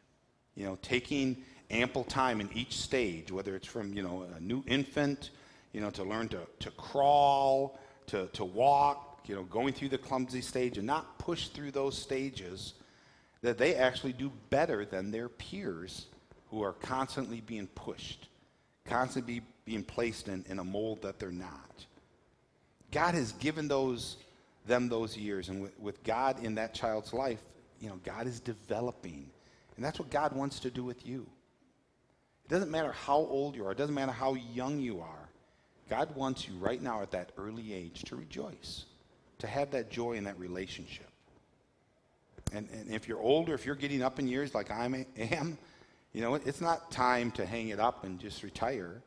you 0.55 0.65
know, 0.65 0.77
taking 0.81 1.43
ample 1.69 2.03
time 2.03 2.41
in 2.41 2.49
each 2.53 2.77
stage, 2.77 3.31
whether 3.31 3.55
it's 3.55 3.67
from, 3.67 3.93
you 3.93 4.03
know, 4.03 4.25
a 4.35 4.39
new 4.39 4.63
infant, 4.67 5.29
you 5.73 5.81
know, 5.81 5.89
to 5.91 6.03
learn 6.03 6.27
to, 6.29 6.39
to 6.59 6.71
crawl, 6.71 7.79
to, 8.07 8.27
to 8.33 8.43
walk, 8.43 9.21
you 9.25 9.35
know, 9.35 9.43
going 9.43 9.73
through 9.73 9.89
the 9.89 9.97
clumsy 9.97 10.41
stage 10.41 10.77
and 10.77 10.85
not 10.85 11.17
push 11.17 11.47
through 11.47 11.71
those 11.71 11.97
stages 11.97 12.73
that 13.41 13.57
they 13.57 13.75
actually 13.75 14.13
do 14.13 14.31
better 14.49 14.85
than 14.85 15.11
their 15.11 15.29
peers 15.29 16.07
who 16.49 16.61
are 16.61 16.73
constantly 16.73 17.41
being 17.41 17.67
pushed, 17.67 18.27
constantly 18.85 19.41
being 19.65 19.83
placed 19.83 20.27
in, 20.27 20.43
in 20.49 20.59
a 20.59 20.63
mold 20.63 21.01
that 21.01 21.17
they're 21.17 21.31
not. 21.31 21.85
God 22.91 23.13
has 23.13 23.31
given 23.33 23.67
those 23.67 24.17
them 24.65 24.89
those 24.89 25.17
years, 25.17 25.49
and 25.49 25.61
with, 25.61 25.79
with 25.79 26.03
God 26.03 26.43
in 26.43 26.55
that 26.55 26.73
child's 26.73 27.13
life, 27.13 27.39
you 27.79 27.89
know, 27.89 27.99
God 28.03 28.27
is 28.27 28.39
developing. 28.39 29.29
And 29.81 29.85
that's 29.87 29.97
what 29.97 30.11
God 30.11 30.35
wants 30.35 30.59
to 30.59 30.69
do 30.69 30.83
with 30.83 31.07
you. 31.07 31.25
It 32.45 32.49
doesn't 32.51 32.69
matter 32.69 32.91
how 32.91 33.17
old 33.17 33.55
you 33.55 33.65
are, 33.65 33.71
it 33.71 33.79
doesn't 33.79 33.95
matter 33.95 34.11
how 34.11 34.35
young 34.35 34.79
you 34.79 34.99
are. 34.99 35.27
God 35.89 36.15
wants 36.15 36.47
you 36.47 36.53
right 36.59 36.79
now 36.79 37.01
at 37.01 37.09
that 37.09 37.31
early 37.35 37.73
age 37.73 38.03
to 38.03 38.15
rejoice, 38.15 38.85
to 39.39 39.47
have 39.47 39.71
that 39.71 39.89
joy 39.89 40.13
in 40.13 40.25
that 40.25 40.37
relationship. 40.37 41.09
And, 42.53 42.69
and 42.69 42.91
if 42.91 43.07
you're 43.07 43.19
older, 43.19 43.55
if 43.55 43.65
you're 43.65 43.73
getting 43.73 44.03
up 44.03 44.19
in 44.19 44.27
years 44.27 44.53
like 44.53 44.69
I 44.69 44.85
am, 45.17 45.57
you 46.13 46.21
know, 46.21 46.35
it's 46.35 46.61
not 46.61 46.91
time 46.91 47.31
to 47.31 47.45
hang 47.47 47.69
it 47.69 47.79
up 47.79 48.03
and 48.03 48.19
just 48.19 48.43
retire. 48.43 49.01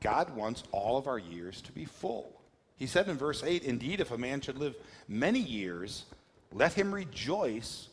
God 0.00 0.34
wants 0.34 0.64
all 0.72 0.98
of 0.98 1.06
our 1.06 1.20
years 1.20 1.62
to 1.62 1.70
be 1.70 1.84
full. 1.84 2.42
He 2.76 2.88
said 2.88 3.06
in 3.08 3.16
verse 3.16 3.44
8, 3.44 3.62
Indeed, 3.62 4.00
if 4.00 4.10
a 4.10 4.18
man 4.18 4.40
should 4.40 4.58
live 4.58 4.74
many 5.06 5.38
years, 5.38 6.06
let 6.52 6.72
him 6.72 6.92
rejoice 6.92 7.86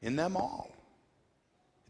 in 0.00 0.16
them 0.16 0.38
all. 0.38 0.70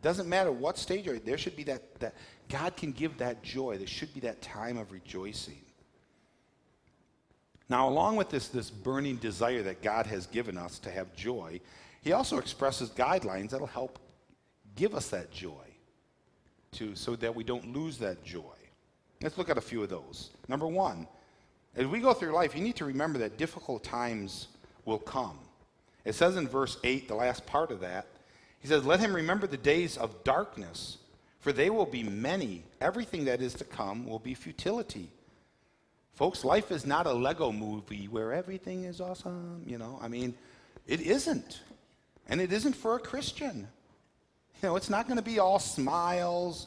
Doesn't 0.02 0.28
matter 0.28 0.50
what 0.50 0.78
stage 0.78 1.06
you're 1.06 1.18
there 1.18 1.38
should 1.38 1.56
be 1.56 1.64
that, 1.64 2.00
that 2.00 2.14
God 2.48 2.76
can 2.76 2.92
give 2.92 3.18
that 3.18 3.42
joy. 3.42 3.76
There 3.78 3.86
should 3.86 4.14
be 4.14 4.20
that 4.20 4.40
time 4.40 4.78
of 4.78 4.92
rejoicing. 4.92 5.60
Now, 7.68 7.88
along 7.88 8.16
with 8.16 8.30
this, 8.30 8.48
this 8.48 8.70
burning 8.70 9.16
desire 9.16 9.62
that 9.62 9.82
God 9.82 10.06
has 10.06 10.26
given 10.26 10.58
us 10.58 10.78
to 10.80 10.90
have 10.90 11.14
joy, 11.14 11.60
he 12.02 12.12
also 12.12 12.38
expresses 12.38 12.90
guidelines 12.90 13.50
that'll 13.50 13.66
help 13.66 13.98
give 14.74 14.94
us 14.94 15.08
that 15.10 15.30
joy 15.30 15.52
to, 16.72 16.96
so 16.96 17.14
that 17.16 17.34
we 17.34 17.44
don't 17.44 17.72
lose 17.72 17.98
that 17.98 18.24
joy. 18.24 18.42
Let's 19.22 19.36
look 19.38 19.50
at 19.50 19.58
a 19.58 19.60
few 19.60 19.82
of 19.82 19.90
those. 19.90 20.30
Number 20.48 20.66
one, 20.66 21.06
as 21.76 21.86
we 21.86 22.00
go 22.00 22.12
through 22.12 22.32
life, 22.32 22.56
you 22.56 22.62
need 22.62 22.76
to 22.76 22.84
remember 22.84 23.18
that 23.20 23.36
difficult 23.36 23.84
times 23.84 24.48
will 24.84 24.98
come. 24.98 25.38
It 26.04 26.14
says 26.14 26.36
in 26.36 26.48
verse 26.48 26.78
8, 26.82 27.06
the 27.06 27.14
last 27.14 27.46
part 27.46 27.70
of 27.70 27.80
that, 27.80 28.06
he 28.60 28.68
says, 28.68 28.84
Let 28.84 29.00
him 29.00 29.14
remember 29.14 29.46
the 29.46 29.56
days 29.56 29.96
of 29.96 30.22
darkness, 30.24 30.98
for 31.40 31.52
they 31.52 31.70
will 31.70 31.86
be 31.86 32.02
many. 32.02 32.64
Everything 32.80 33.24
that 33.24 33.40
is 33.40 33.54
to 33.54 33.64
come 33.64 34.06
will 34.06 34.18
be 34.18 34.34
futility. 34.34 35.10
Folks, 36.14 36.44
life 36.44 36.70
is 36.70 36.86
not 36.86 37.06
a 37.06 37.12
Lego 37.12 37.50
movie 37.50 38.06
where 38.06 38.32
everything 38.32 38.84
is 38.84 39.00
awesome, 39.00 39.62
you 39.66 39.78
know. 39.78 39.98
I 40.02 40.08
mean, 40.08 40.34
it 40.86 41.00
isn't. 41.00 41.62
And 42.28 42.40
it 42.40 42.52
isn't 42.52 42.74
for 42.74 42.96
a 42.96 43.00
Christian. 43.00 43.66
You 44.62 44.68
know, 44.68 44.76
it's 44.76 44.90
not 44.90 45.06
going 45.06 45.16
to 45.16 45.22
be 45.22 45.38
all 45.38 45.58
smiles. 45.58 46.66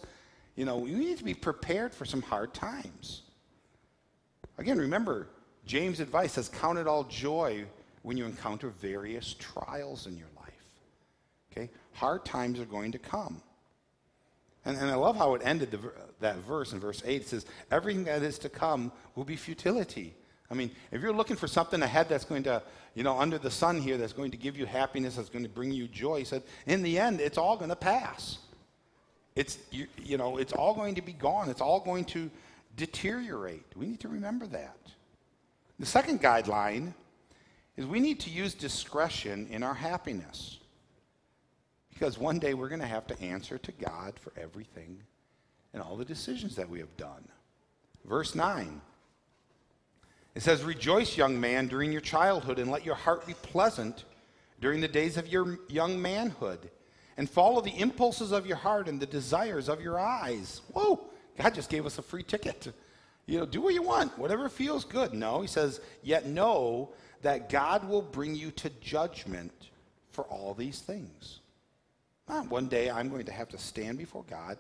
You 0.56 0.66
know, 0.66 0.78
we 0.78 0.92
need 0.94 1.20
to 1.20 1.24
be 1.24 1.36
prepared 1.36 1.94
for 1.94 2.06
some 2.06 2.24
hard 2.24 2.54
times. 2.56 3.22
Again, 4.58 4.80
remember, 4.80 5.28
James' 5.66 6.00
advice 6.00 6.34
says, 6.34 6.50
Count 6.50 6.80
it 6.80 6.88
all 6.88 7.04
joy 7.04 7.66
when 8.02 8.18
you 8.18 8.26
encounter 8.26 8.70
various 8.70 9.36
trials 9.38 10.08
in 10.08 10.18
your 10.18 10.28
life. 10.36 10.44
Okay? 11.52 11.70
Hard 11.94 12.26
times 12.26 12.60
are 12.60 12.66
going 12.66 12.92
to 12.92 13.00
come. 13.00 13.42
And, 14.66 14.78
and 14.78 14.90
I 14.90 14.96
love 14.96 15.16
how 15.16 15.34
it 15.36 15.42
ended 15.44 15.72
the, 15.72 15.80
that 16.22 16.38
verse 16.38 16.74
in 16.74 16.80
verse 16.80 17.02
8. 17.06 17.22
It 17.22 17.28
says, 17.28 17.46
Everything 17.72 18.06
that 18.06 18.24
is 18.24 18.40
to 18.40 18.50
come 18.50 18.92
will 19.16 19.26
be 19.26 19.36
futility. 19.36 20.14
I 20.50 20.56
mean, 20.56 20.72
if 20.92 21.02
you're 21.02 21.14
looking 21.14 21.36
for 21.36 21.48
something 21.48 21.82
ahead 21.82 22.10
that's 22.10 22.26
going 22.26 22.44
to, 22.44 22.62
you 22.96 23.04
know, 23.04 23.18
under 23.18 23.38
the 23.38 23.50
sun 23.50 23.82
here, 23.82 23.98
that's 23.98 24.14
going 24.14 24.32
to 24.32 24.38
give 24.38 24.58
you 24.58 24.66
happiness, 24.66 25.16
that's 25.16 25.30
going 25.30 25.44
to 25.44 25.50
bring 25.50 25.72
you 25.72 25.88
joy, 25.88 26.20
he 26.20 26.26
said, 26.26 26.44
in 26.68 26.84
the 26.84 27.00
end, 27.00 27.22
it's 27.22 27.38
all 27.38 27.58
going 27.58 27.70
to 27.70 27.76
pass. 27.76 28.38
It's, 29.36 29.58
you, 29.72 29.88
you 29.98 30.18
know, 30.18 30.38
it's 30.38 30.54
all 30.54 30.76
going 30.76 30.96
to 30.96 31.02
be 31.02 31.14
gone. 31.14 31.50
It's 31.50 31.62
all 31.62 31.80
going 31.80 32.06
to 32.06 32.30
deteriorate. 32.76 33.66
We 33.76 33.88
need 33.88 34.00
to 34.02 34.10
remember 34.10 34.46
that. 34.48 34.78
The 35.80 35.86
second 35.86 36.22
guideline 36.22 36.94
is 37.76 37.86
we 37.86 38.00
need 38.00 38.20
to 38.22 38.30
use 38.30 38.54
discretion 38.54 39.48
in 39.50 39.64
our 39.64 39.74
happiness. 39.74 40.60
Because 42.04 42.20
one 42.20 42.38
day 42.38 42.54
we're 42.54 42.68
going 42.68 42.82
to 42.82 42.86
have 42.86 43.08
to 43.08 43.22
answer 43.22 43.58
to 43.58 43.72
God 43.72 44.20
for 44.20 44.34
everything 44.36 45.00
and 45.74 45.82
all 45.82 45.96
the 45.96 46.04
decisions 46.04 46.54
that 46.58 46.70
we 46.70 46.80
have 46.80 46.98
done. 46.98 47.26
Verse 48.04 48.36
9. 48.36 48.82
It 50.36 50.42
says, 50.42 50.66
Rejoice, 50.66 51.16
young 51.16 51.40
man, 51.40 51.68
during 51.68 51.94
your 51.94 52.02
childhood, 52.02 52.60
and 52.60 52.70
let 52.70 52.86
your 52.86 52.96
heart 52.96 53.26
be 53.26 53.36
pleasant 53.36 54.04
during 54.60 54.82
the 54.82 54.88
days 54.90 55.16
of 55.16 55.30
your 55.30 55.60
young 55.70 56.02
manhood, 56.02 56.70
and 57.16 57.30
follow 57.30 57.62
the 57.62 57.80
impulses 57.80 58.34
of 58.34 58.46
your 58.46 58.58
heart 58.58 58.90
and 58.90 59.00
the 59.00 59.06
desires 59.06 59.70
of 59.70 59.80
your 59.80 59.98
eyes. 59.98 60.60
Whoa, 60.74 61.06
God 61.38 61.56
just 61.56 61.70
gave 61.70 61.86
us 61.86 62.00
a 62.00 62.02
free 62.02 62.24
ticket. 62.24 62.68
You 63.28 63.40
know, 63.40 63.46
do 63.46 63.62
what 63.62 63.74
you 63.74 63.82
want, 63.82 64.20
whatever 64.20 64.50
feels 64.50 64.84
good. 64.84 65.14
No, 65.14 65.40
he 65.40 65.48
says, 65.48 65.80
Yet 66.02 66.26
know 66.26 66.90
that 67.22 67.48
God 67.48 67.88
will 67.88 68.02
bring 68.02 68.36
you 68.36 68.52
to 68.52 68.70
judgment 68.82 69.70
for 70.12 70.26
all 70.26 70.54
these 70.54 70.82
things. 70.82 71.40
One 72.28 72.68
day 72.68 72.90
I'm 72.90 73.10
going 73.10 73.26
to 73.26 73.32
have 73.32 73.50
to 73.50 73.58
stand 73.58 73.98
before 73.98 74.24
God 74.30 74.58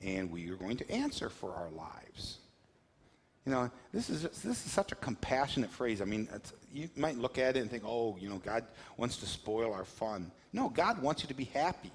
and 0.00 0.30
we 0.30 0.48
are 0.50 0.56
going 0.56 0.76
to 0.76 0.90
answer 0.90 1.28
for 1.28 1.54
our 1.54 1.70
lives. 1.70 2.38
You 3.44 3.52
know, 3.52 3.70
this 3.92 4.10
is, 4.10 4.22
this 4.22 4.44
is 4.44 4.70
such 4.70 4.92
a 4.92 4.94
compassionate 4.94 5.70
phrase. 5.70 6.02
I 6.02 6.04
mean, 6.04 6.28
you 6.72 6.90
might 6.96 7.16
look 7.16 7.38
at 7.38 7.56
it 7.56 7.60
and 7.60 7.70
think, 7.70 7.82
oh, 7.86 8.16
you 8.20 8.28
know, 8.28 8.38
God 8.38 8.64
wants 8.96 9.16
to 9.18 9.26
spoil 9.26 9.72
our 9.72 9.84
fun. 9.84 10.30
No, 10.52 10.68
God 10.68 11.00
wants 11.00 11.22
you 11.22 11.28
to 11.28 11.34
be 11.34 11.44
happy. 11.44 11.92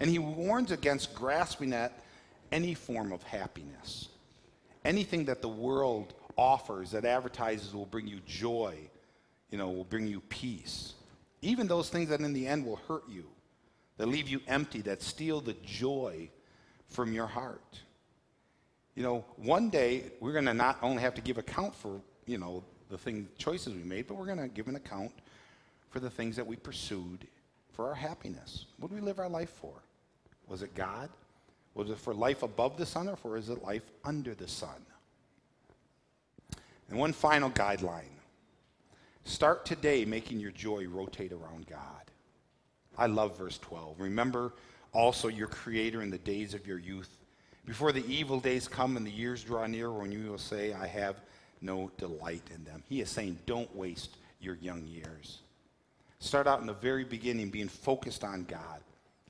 And 0.00 0.10
he 0.10 0.18
warns 0.18 0.72
against 0.72 1.14
grasping 1.14 1.72
at 1.72 2.02
any 2.50 2.74
form 2.74 3.12
of 3.12 3.22
happiness. 3.22 4.08
Anything 4.84 5.24
that 5.26 5.40
the 5.40 5.48
world 5.48 6.14
offers 6.36 6.90
that 6.90 7.04
advertises 7.04 7.72
will 7.72 7.86
bring 7.86 8.08
you 8.08 8.20
joy, 8.26 8.76
you 9.50 9.58
know, 9.58 9.70
will 9.70 9.84
bring 9.84 10.06
you 10.06 10.20
peace. 10.20 10.94
Even 11.40 11.68
those 11.68 11.88
things 11.88 12.08
that 12.08 12.20
in 12.20 12.32
the 12.32 12.46
end 12.46 12.66
will 12.66 12.80
hurt 12.88 13.04
you, 13.08 13.24
that 13.96 14.06
leave 14.06 14.28
you 14.28 14.40
empty, 14.46 14.80
that 14.82 15.02
steal 15.02 15.40
the 15.40 15.54
joy 15.64 16.28
from 16.88 17.12
your 17.12 17.26
heart. 17.26 17.80
You 18.94 19.02
know, 19.02 19.24
one 19.36 19.70
day 19.70 20.12
we're 20.20 20.32
going 20.32 20.44
to 20.44 20.54
not 20.54 20.78
only 20.82 21.02
have 21.02 21.14
to 21.14 21.20
give 21.20 21.38
account 21.38 21.74
for, 21.74 22.00
you 22.26 22.38
know, 22.38 22.62
the 22.90 22.98
thing 22.98 23.28
choices 23.38 23.74
we 23.74 23.82
made, 23.82 24.06
but 24.06 24.14
we're 24.14 24.26
going 24.26 24.38
to 24.38 24.48
give 24.48 24.68
an 24.68 24.76
account 24.76 25.12
for 25.90 26.00
the 26.00 26.10
things 26.10 26.36
that 26.36 26.46
we 26.46 26.56
pursued 26.56 27.26
for 27.72 27.88
our 27.88 27.94
happiness. 27.94 28.66
What 28.78 28.90
do 28.90 28.94
we 28.94 29.00
live 29.00 29.18
our 29.18 29.28
life 29.28 29.50
for? 29.50 29.74
Was 30.46 30.62
it 30.62 30.74
God? 30.74 31.08
Was 31.74 31.90
it 31.90 31.98
for 31.98 32.14
life 32.14 32.42
above 32.42 32.76
the 32.76 32.86
sun 32.86 33.08
or 33.08 33.16
for 33.16 33.36
is 33.36 33.48
it 33.48 33.62
life 33.64 33.90
under 34.04 34.34
the 34.34 34.46
sun? 34.46 34.86
And 36.88 36.98
one 36.98 37.12
final 37.12 37.50
guideline. 37.50 38.14
Start 39.24 39.64
today 39.64 40.04
making 40.04 40.38
your 40.38 40.50
joy 40.50 40.86
rotate 40.86 41.32
around 41.32 41.66
God. 41.66 42.03
I 42.96 43.06
love 43.06 43.36
verse 43.36 43.58
12. 43.58 44.00
Remember 44.00 44.52
also 44.92 45.28
your 45.28 45.48
Creator 45.48 46.02
in 46.02 46.10
the 46.10 46.18
days 46.18 46.54
of 46.54 46.66
your 46.66 46.78
youth, 46.78 47.10
before 47.66 47.92
the 47.92 48.06
evil 48.06 48.40
days 48.40 48.68
come 48.68 48.96
and 48.96 49.06
the 49.06 49.10
years 49.10 49.42
draw 49.42 49.66
near 49.66 49.90
when 49.90 50.12
you 50.12 50.30
will 50.30 50.38
say, 50.38 50.72
I 50.72 50.86
have 50.86 51.20
no 51.60 51.90
delight 51.96 52.42
in 52.54 52.62
them. 52.64 52.82
He 52.88 53.00
is 53.00 53.10
saying, 53.10 53.38
don't 53.46 53.74
waste 53.74 54.16
your 54.40 54.56
young 54.56 54.84
years. 54.86 55.40
Start 56.18 56.46
out 56.46 56.60
in 56.60 56.66
the 56.66 56.74
very 56.74 57.04
beginning 57.04 57.50
being 57.50 57.68
focused 57.68 58.22
on 58.22 58.44
God. 58.44 58.80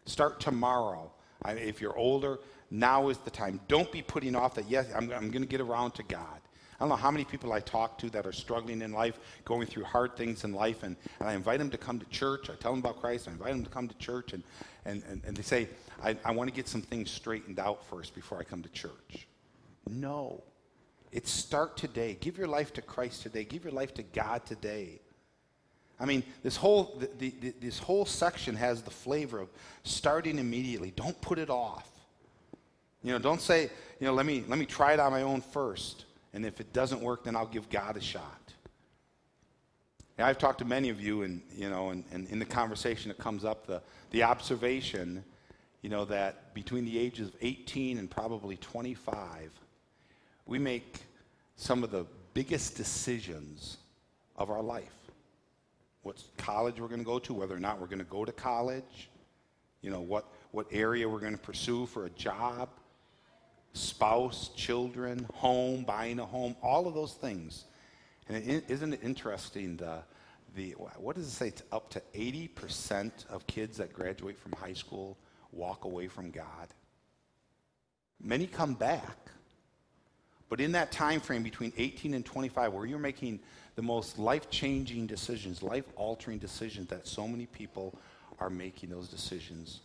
Start 0.07 0.41
tomorrow. 0.41 1.11
If 1.47 1.81
you're 1.81 1.97
older, 1.97 2.39
now 2.71 3.09
is 3.09 3.19
the 3.19 3.31
time. 3.31 3.61
Don't 3.69 3.91
be 3.91 4.03
putting 4.03 4.35
off 4.35 4.55
that, 4.55 4.69
yes, 4.69 4.87
I'm, 4.95 5.13
I'm 5.13 5.31
going 5.31 5.43
to 5.43 5.49
get 5.49 5.61
around 5.61 5.93
to 5.93 6.03
God. 6.03 6.41
I 6.75 6.83
don't 6.83 6.89
know 6.89 6.97
how 6.97 7.11
many 7.11 7.25
people 7.25 7.53
I 7.53 7.61
talk 7.61 7.99
to 7.99 8.11
that 8.11 8.27
are 8.27 8.33
struggling 8.33 8.83
in 8.83 8.93
life, 8.93 9.19
going 9.45 9.67
through 9.67 9.85
hard 9.85 10.17
things 10.17 10.45
in 10.45 10.53
life, 10.53 10.83
and, 10.83 10.97
and 11.21 11.29
I 11.29 11.35
invite 11.35 11.59
them 11.59 11.71
to 11.71 11.79
come 11.79 11.99
to 12.01 12.07
church. 12.07 12.51
I 12.51 12.55
tell 12.55 12.73
them 12.73 12.81
about 12.81 13.01
Christ. 13.01 13.29
I 13.29 13.33
invite 13.33 13.53
them 13.53 13.65
to 13.65 13.71
come 13.71 13.89
to 13.89 13.97
church, 13.99 14.33
and, 14.33 14.43
and, 14.85 15.03
and, 15.09 15.23
and 15.25 15.37
they 15.37 15.43
say, 15.43 15.69
I, 16.03 16.17
I 16.25 16.33
want 16.33 16.51
to 16.51 16.55
get 16.55 16.69
some 16.69 16.83
things 16.83 17.11
straightened 17.11 17.59
out 17.59 17.85
first 17.87 18.15
before 18.15 18.39
I 18.39 18.45
come 18.45 18.63
to 18.63 18.69
church. 18.71 19.27
No. 19.89 20.43
It's 21.13 21.31
start 21.31 21.77
today. 21.77 22.17
Give 22.21 22.37
your 22.37 22.49
life 22.49 22.73
to 22.73 22.83
Christ 22.83 23.23
today. 23.23 23.45
Give 23.45 23.63
your 23.63 23.73
life 23.73 23.95
to 23.95 24.03
God 24.03 24.45
today. 24.45 25.01
I 26.01 26.07
mean, 26.07 26.25
this 26.43 26.57
whole, 26.57 27.01
the, 27.19 27.33
the, 27.41 27.55
this 27.61 27.79
whole 27.79 28.05
section 28.05 28.57
has 28.57 28.83
the 28.83 28.91
flavor 28.91 29.39
of 29.39 29.49
starting 29.85 30.39
immediately. 30.39 30.93
Don't 30.97 31.19
put 31.21 31.39
it 31.39 31.51
off. 31.51 31.89
You 33.05 33.13
know, 33.13 33.19
don't 33.19 33.41
say, 33.41 33.71
you 34.01 34.07
know, 34.07 34.13
let 34.13 34.27
me, 34.27 34.45
let 34.49 34.59
me 34.59 34.67
try 34.67 34.95
it 34.95 34.99
on 34.99 35.13
my 35.13 35.23
own 35.23 35.41
first. 35.41 36.04
And 36.35 36.45
if 36.45 36.61
it 36.61 36.73
doesn't 36.73 37.01
work, 37.01 37.25
then 37.25 37.37
I'll 37.37 37.47
give 37.47 37.71
God 37.71 37.97
a 37.97 38.01
shot. 38.01 38.53
Now, 40.19 40.27
I've 40.27 40.39
talked 40.39 40.59
to 40.59 40.65
many 40.65 40.91
of 40.91 41.01
you, 41.01 41.23
and, 41.23 41.41
you 41.57 41.71
know, 41.71 41.91
and, 41.91 42.05
and 42.13 42.29
in 42.29 42.39
the 42.41 42.45
conversation 42.45 43.11
it 43.11 43.19
comes 43.19 43.45
up 43.45 43.67
the, 43.67 43.81
the 44.11 44.25
observation, 44.25 45.25
you 45.81 45.91
know, 45.91 46.05
that 46.07 46.53
between 46.53 46.85
the 46.85 46.99
ages 46.99 47.29
of 47.29 47.37
18 47.41 47.99
and 47.99 48.11
probably 48.11 48.57
25, 48.57 49.51
we 50.47 50.59
make 50.59 51.03
some 51.57 51.85
of 51.85 51.91
the 51.91 52.05
biggest 52.35 52.77
decisions 52.77 53.79
of 54.37 54.51
our 54.51 54.63
life. 54.63 54.93
What 56.03 56.23
college 56.37 56.81
we're 56.81 56.89
going 56.89 57.01
to 57.01 57.07
go 57.07 57.21
to, 57.21 57.33
whether 57.33 57.55
or 57.55 57.61
not 57.61 57.81
we're 57.81 57.87
going 57.87 57.99
to 57.99 58.05
go 58.05 58.25
to 58.25 58.33
college, 58.33 59.09
you 59.83 59.91
know, 59.91 60.01
what, 60.01 60.27
what 60.51 60.67
area 60.73 61.09
we're 61.09 61.21
going 61.21 61.33
to 61.33 61.39
pursue 61.39 61.87
for 61.87 62.07
a 62.07 62.11
job, 62.11 62.69
spouse, 63.75 64.51
children, 64.57 65.27
home, 65.35 65.85
buying 65.85 66.19
a 66.19 66.25
home, 66.25 66.57
all 66.63 66.87
of 66.87 66.95
those 66.95 67.13
things. 67.13 67.65
And 68.29 68.43
is 68.43 68.63
isn't 68.69 68.95
it 68.95 69.01
interesting? 69.03 69.77
The, 69.77 69.99
the, 70.57 70.71
what 70.97 71.17
does 71.17 71.27
it 71.27 71.31
say? 71.31 71.49
It's 71.49 71.63
up 71.73 71.91
to 71.91 72.03
80% 72.15 73.11
of 73.29 73.47
kids 73.47 73.77
that 73.77 73.93
graduate 73.93 74.39
from 74.39 74.53
high 74.53 74.73
school 74.73 75.19
walk 75.53 75.85
away 75.85 76.09
from 76.09 76.31
God. 76.31 76.69
Many 78.23 78.47
come 78.47 78.75
back. 78.75 79.19
But 80.49 80.61
in 80.61 80.73
that 80.73 80.93
time 80.93 81.21
frame 81.21 81.43
between 81.43 81.73
18 81.77 82.15
and 82.15 82.25
25, 82.25 82.73
where 82.73 82.87
you're 82.87 82.99
making 82.99 83.41
the 83.75 83.83
most 83.83 84.19
life 84.19 84.49
changing 84.51 85.07
decisions, 85.07 85.63
life 85.63 85.85
altering 85.97 86.39
decisions, 86.39 86.89
that 86.89 87.09
so 87.09 87.27
many 87.27 87.47
people 87.47 87.99
are 88.39 88.51
making 88.51 88.91
those 88.91 89.09
decisions 89.09 89.81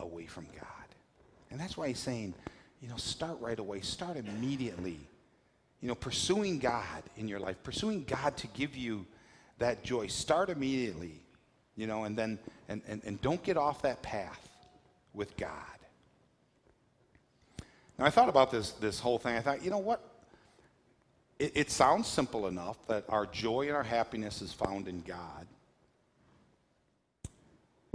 away 0.00 0.26
from 0.26 0.46
God. 0.54 0.66
And 1.50 1.58
that's 1.58 1.76
why 1.76 1.88
he's 1.88 1.98
saying, 1.98 2.34
you 2.82 2.88
know, 2.88 2.96
start 2.96 3.40
right 3.40 3.58
away, 3.58 3.80
start 3.80 4.16
immediately. 4.16 4.98
You 5.80 5.88
know, 5.88 5.94
pursuing 5.94 6.58
God 6.58 7.02
in 7.16 7.28
your 7.28 7.40
life, 7.40 7.56
pursuing 7.62 8.04
God 8.04 8.36
to 8.38 8.46
give 8.48 8.76
you 8.76 9.06
that 9.58 9.82
joy. 9.82 10.08
Start 10.08 10.50
immediately, 10.50 11.14
you 11.76 11.86
know, 11.86 12.04
and 12.04 12.16
then, 12.16 12.38
and, 12.68 12.82
and, 12.86 13.00
and 13.04 13.20
don't 13.20 13.42
get 13.42 13.56
off 13.56 13.82
that 13.82 14.02
path 14.02 14.48
with 15.14 15.36
God. 15.36 15.50
Now, 17.98 18.04
I 18.04 18.10
thought 18.10 18.28
about 18.28 18.50
this, 18.50 18.72
this 18.72 19.00
whole 19.00 19.18
thing. 19.18 19.36
I 19.36 19.40
thought, 19.40 19.62
you 19.64 19.70
know 19.70 19.78
what? 19.78 20.08
It, 21.38 21.52
it 21.54 21.70
sounds 21.70 22.06
simple 22.06 22.46
enough 22.46 22.76
that 22.86 23.04
our 23.08 23.26
joy 23.26 23.62
and 23.62 23.72
our 23.72 23.82
happiness 23.82 24.42
is 24.42 24.52
found 24.52 24.88
in 24.88 25.00
God. 25.02 25.46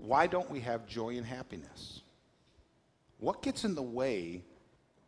Why 0.02 0.28
don't 0.28 0.50
we 0.50 0.62
have 0.62 0.88
joy 0.88 1.18
and 1.18 1.26
happiness? 1.26 2.02
What 3.20 3.42
gets 3.42 3.66
in 3.66 3.76
the 3.76 3.82
way 3.82 4.44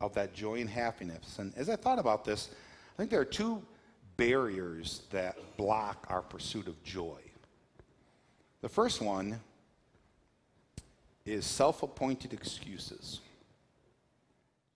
of 0.01 0.13
that 0.13 0.33
joy 0.33 0.61
and 0.61 0.69
happiness. 0.69 1.39
And 1.39 1.53
as 1.57 1.69
I 1.69 1.75
thought 1.75 1.99
about 1.99 2.23
this, 2.23 2.49
I 2.93 2.97
think 2.97 3.09
there 3.09 3.19
are 3.19 3.25
two 3.25 3.61
barriers 4.17 5.03
that 5.11 5.37
block 5.57 6.05
our 6.09 6.21
pursuit 6.21 6.67
of 6.67 6.81
joy. 6.83 7.19
The 8.61 8.69
first 8.69 9.01
one 9.01 9.39
is 11.25 11.45
self 11.45 11.83
appointed 11.83 12.33
excuses 12.33 13.19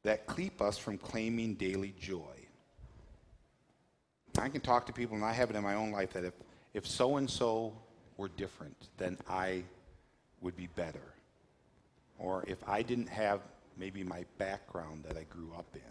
that 0.03 0.27
keep 0.35 0.61
us 0.61 0.77
from 0.77 0.97
claiming 0.97 1.53
daily 1.55 1.93
joy. 1.99 2.19
I 4.37 4.49
can 4.49 4.61
talk 4.61 4.85
to 4.87 4.93
people, 4.93 5.15
and 5.15 5.23
I 5.23 5.31
have 5.31 5.49
it 5.49 5.55
in 5.55 5.63
my 5.63 5.75
own 5.75 5.91
life, 5.91 6.13
that 6.13 6.25
if, 6.25 6.33
if 6.73 6.85
so 6.87 7.17
and 7.17 7.29
so 7.29 7.73
were 8.17 8.29
different, 8.29 8.89
then 8.97 9.17
I 9.29 9.63
would 10.41 10.55
be 10.57 10.67
better. 10.75 11.13
Or 12.17 12.43
if 12.47 12.57
I 12.67 12.81
didn't 12.81 13.09
have 13.09 13.41
maybe 13.77 14.03
my 14.03 14.25
background 14.37 15.03
that 15.07 15.17
I 15.17 15.23
grew 15.23 15.51
up 15.57 15.67
in, 15.73 15.81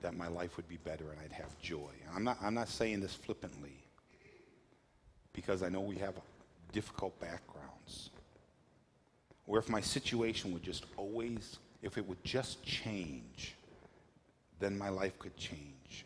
that 0.00 0.16
my 0.16 0.28
life 0.28 0.56
would 0.56 0.68
be 0.68 0.78
better 0.78 1.10
and 1.10 1.20
I'd 1.20 1.32
have 1.32 1.58
joy. 1.60 1.90
I'm 2.14 2.24
not, 2.24 2.38
I'm 2.42 2.54
not 2.54 2.68
saying 2.68 3.00
this 3.00 3.14
flippantly 3.14 3.76
because 5.32 5.62
I 5.62 5.68
know 5.68 5.80
we 5.80 5.96
have 5.96 6.14
difficult 6.72 7.18
backgrounds. 7.20 8.10
Or 9.46 9.58
if 9.58 9.68
my 9.68 9.80
situation 9.80 10.52
would 10.52 10.62
just 10.62 10.86
always, 10.96 11.58
if 11.82 11.98
it 11.98 12.06
would 12.06 12.22
just 12.24 12.62
change, 12.64 13.54
then 14.60 14.78
my 14.78 14.88
life 14.88 15.18
could 15.18 15.36
change. 15.36 16.04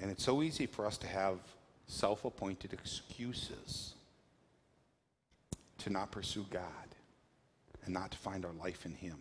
And 0.00 0.10
it's 0.10 0.24
so 0.24 0.42
easy 0.42 0.66
for 0.66 0.86
us 0.86 0.98
to 0.98 1.06
have 1.06 1.38
self 1.86 2.24
appointed 2.24 2.72
excuses 2.72 3.94
to 5.78 5.90
not 5.90 6.10
pursue 6.10 6.46
God 6.50 6.91
and 7.84 7.94
not 7.94 8.10
to 8.12 8.18
find 8.18 8.44
our 8.44 8.52
life 8.52 8.84
in 8.86 8.94
Him. 8.94 9.16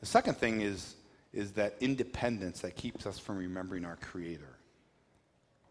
The 0.00 0.06
second 0.06 0.36
thing 0.36 0.60
is, 0.60 0.94
is 1.32 1.52
that 1.52 1.74
independence 1.80 2.60
that 2.60 2.76
keeps 2.76 3.06
us 3.06 3.18
from 3.18 3.36
remembering 3.36 3.84
our 3.84 3.96
Creator. 3.96 4.56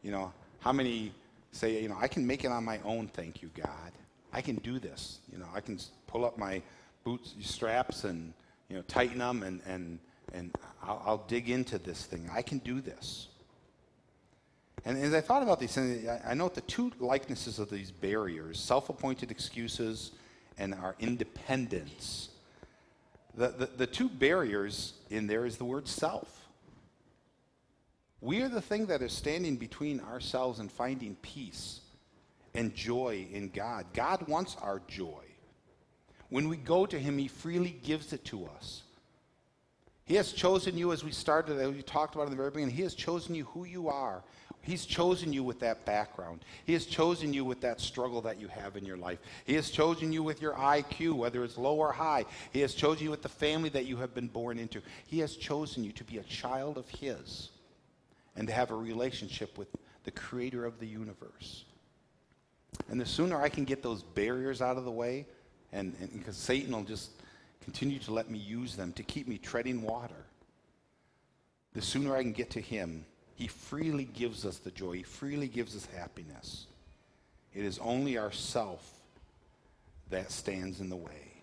You 0.03 0.11
know, 0.11 0.33
how 0.59 0.71
many 0.71 1.11
say, 1.51 1.81
you 1.81 1.89
know, 1.89 1.97
I 1.99 2.07
can 2.07 2.25
make 2.25 2.43
it 2.43 2.51
on 2.51 2.63
my 2.63 2.79
own, 2.83 3.07
thank 3.07 3.41
you, 3.41 3.49
God. 3.55 3.91
I 4.33 4.41
can 4.41 4.55
do 4.57 4.79
this. 4.79 5.19
You 5.31 5.39
know, 5.39 5.47
I 5.53 5.61
can 5.61 5.79
pull 6.05 6.25
up 6.25 6.37
my 6.37 6.61
boots 7.03 7.33
straps 7.41 8.03
and, 8.03 8.33
you 8.69 8.75
know, 8.75 8.81
tighten 8.83 9.19
them 9.19 9.43
and, 9.43 9.61
and, 9.65 9.99
and 10.33 10.53
I'll, 10.83 11.01
I'll 11.05 11.25
dig 11.27 11.49
into 11.49 11.77
this 11.77 12.05
thing. 12.05 12.29
I 12.33 12.41
can 12.41 12.59
do 12.59 12.81
this. 12.81 13.27
And 14.85 14.97
as 14.97 15.13
I 15.13 15.21
thought 15.21 15.43
about 15.43 15.59
these 15.59 15.73
things, 15.73 16.07
I, 16.07 16.31
I 16.31 16.33
note 16.33 16.53
the 16.53 16.61
two 16.61 16.91
likenesses 16.99 17.59
of 17.59 17.69
these 17.69 17.91
barriers 17.91 18.59
self 18.59 18.89
appointed 18.89 19.31
excuses 19.31 20.11
and 20.57 20.73
our 20.73 20.95
independence. 20.99 22.29
The, 23.35 23.49
the, 23.49 23.65
the 23.65 23.87
two 23.87 24.09
barriers 24.09 24.93
in 25.09 25.27
there 25.27 25.45
is 25.45 25.57
the 25.57 25.65
word 25.65 25.87
self. 25.87 26.47
We 28.19 28.41
are 28.41 28.49
the 28.49 28.61
thing 28.61 28.87
that 28.87 29.01
is 29.01 29.13
standing 29.13 29.57
between 29.57 29.99
ourselves 29.99 30.59
and 30.59 30.71
finding 30.71 31.15
peace 31.21 31.81
and 32.55 32.73
joy 32.73 33.27
in 33.31 33.49
God. 33.49 33.85
God 33.93 34.27
wants 34.27 34.57
our 34.61 34.81
joy. 34.87 35.23
When 36.29 36.49
we 36.49 36.57
go 36.57 36.85
to 36.85 36.99
Him, 36.99 37.17
He 37.17 37.27
freely 37.27 37.77
gives 37.83 38.13
it 38.13 38.25
to 38.25 38.45
us. 38.57 38.81
He 40.05 40.15
has 40.15 40.31
chosen 40.31 40.77
you, 40.77 40.93
as 40.93 41.03
we 41.03 41.11
started, 41.11 41.59
as 41.59 41.71
we 41.71 41.81
talked 41.83 42.15
about 42.15 42.25
in 42.25 42.31
the 42.31 42.37
very 42.37 42.49
beginning, 42.49 42.75
He 42.75 42.83
has 42.83 42.95
chosen 42.95 43.35
you 43.35 43.45
who 43.45 43.65
you 43.65 43.89
are. 43.89 44.23
He's 44.67 44.85
chosen 44.85 45.31
you 45.31 45.45
with 45.45 45.61
that 45.61 45.85
background. 45.85 46.41
He 46.65 46.73
has 46.73 46.85
chosen 46.85 47.33
you 47.33 47.45
with 47.45 47.61
that 47.61 47.79
struggle 47.79 48.19
that 48.23 48.37
you 48.37 48.49
have 48.49 48.75
in 48.75 48.83
your 48.85 48.97
life. 48.97 49.19
He 49.45 49.53
has 49.53 49.69
chosen 49.69 50.11
you 50.11 50.23
with 50.23 50.41
your 50.41 50.55
IQ, 50.55 51.13
whether 51.13 51.45
it's 51.45 51.57
low 51.57 51.77
or 51.77 51.93
high. 51.93 52.25
He 52.51 52.59
has 52.59 52.73
chosen 52.73 53.05
you 53.05 53.09
with 53.09 53.21
the 53.21 53.29
family 53.29 53.69
that 53.69 53.85
you 53.85 53.95
have 53.95 54.13
been 54.13 54.27
born 54.27 54.59
into. 54.59 54.81
He 55.05 55.19
has 55.19 55.37
chosen 55.37 55.85
you 55.85 55.93
to 55.93 56.03
be 56.03 56.17
a 56.17 56.23
child 56.23 56.77
of 56.77 56.89
His 56.89 57.49
and 58.35 58.45
to 58.49 58.53
have 58.53 58.71
a 58.71 58.75
relationship 58.75 59.57
with 59.57 59.69
the 60.03 60.11
creator 60.11 60.65
of 60.65 60.81
the 60.81 60.85
universe. 60.85 61.63
And 62.89 62.99
the 62.99 63.05
sooner 63.05 63.41
I 63.41 63.47
can 63.47 63.63
get 63.63 63.81
those 63.81 64.03
barriers 64.03 64.61
out 64.61 64.75
of 64.75 64.83
the 64.83 64.91
way, 64.91 65.27
and, 65.71 65.95
because 66.11 66.35
Satan 66.35 66.73
will 66.75 66.83
just 66.83 67.11
continue 67.63 67.99
to 67.99 68.13
let 68.13 68.29
me 68.29 68.37
use 68.37 68.75
them 68.75 68.91
to 68.93 69.03
keep 69.03 69.29
me 69.29 69.37
treading 69.37 69.81
water, 69.81 70.25
the 71.73 71.81
sooner 71.81 72.17
I 72.17 72.21
can 72.21 72.33
get 72.33 72.49
to 72.51 72.59
him, 72.59 73.05
he 73.37 73.47
freely 73.47 74.05
gives 74.05 74.45
us 74.45 74.57
the 74.57 74.71
joy, 74.71 74.93
he 74.93 75.03
freely 75.03 75.47
gives 75.47 75.75
us 75.75 75.85
happiness. 75.95 76.65
It 77.53 77.63
is 77.63 77.77
only 77.79 78.17
ourself 78.17 78.91
that 80.09 80.31
stands 80.31 80.81
in 80.81 80.89
the 80.89 80.95
way. 80.95 81.33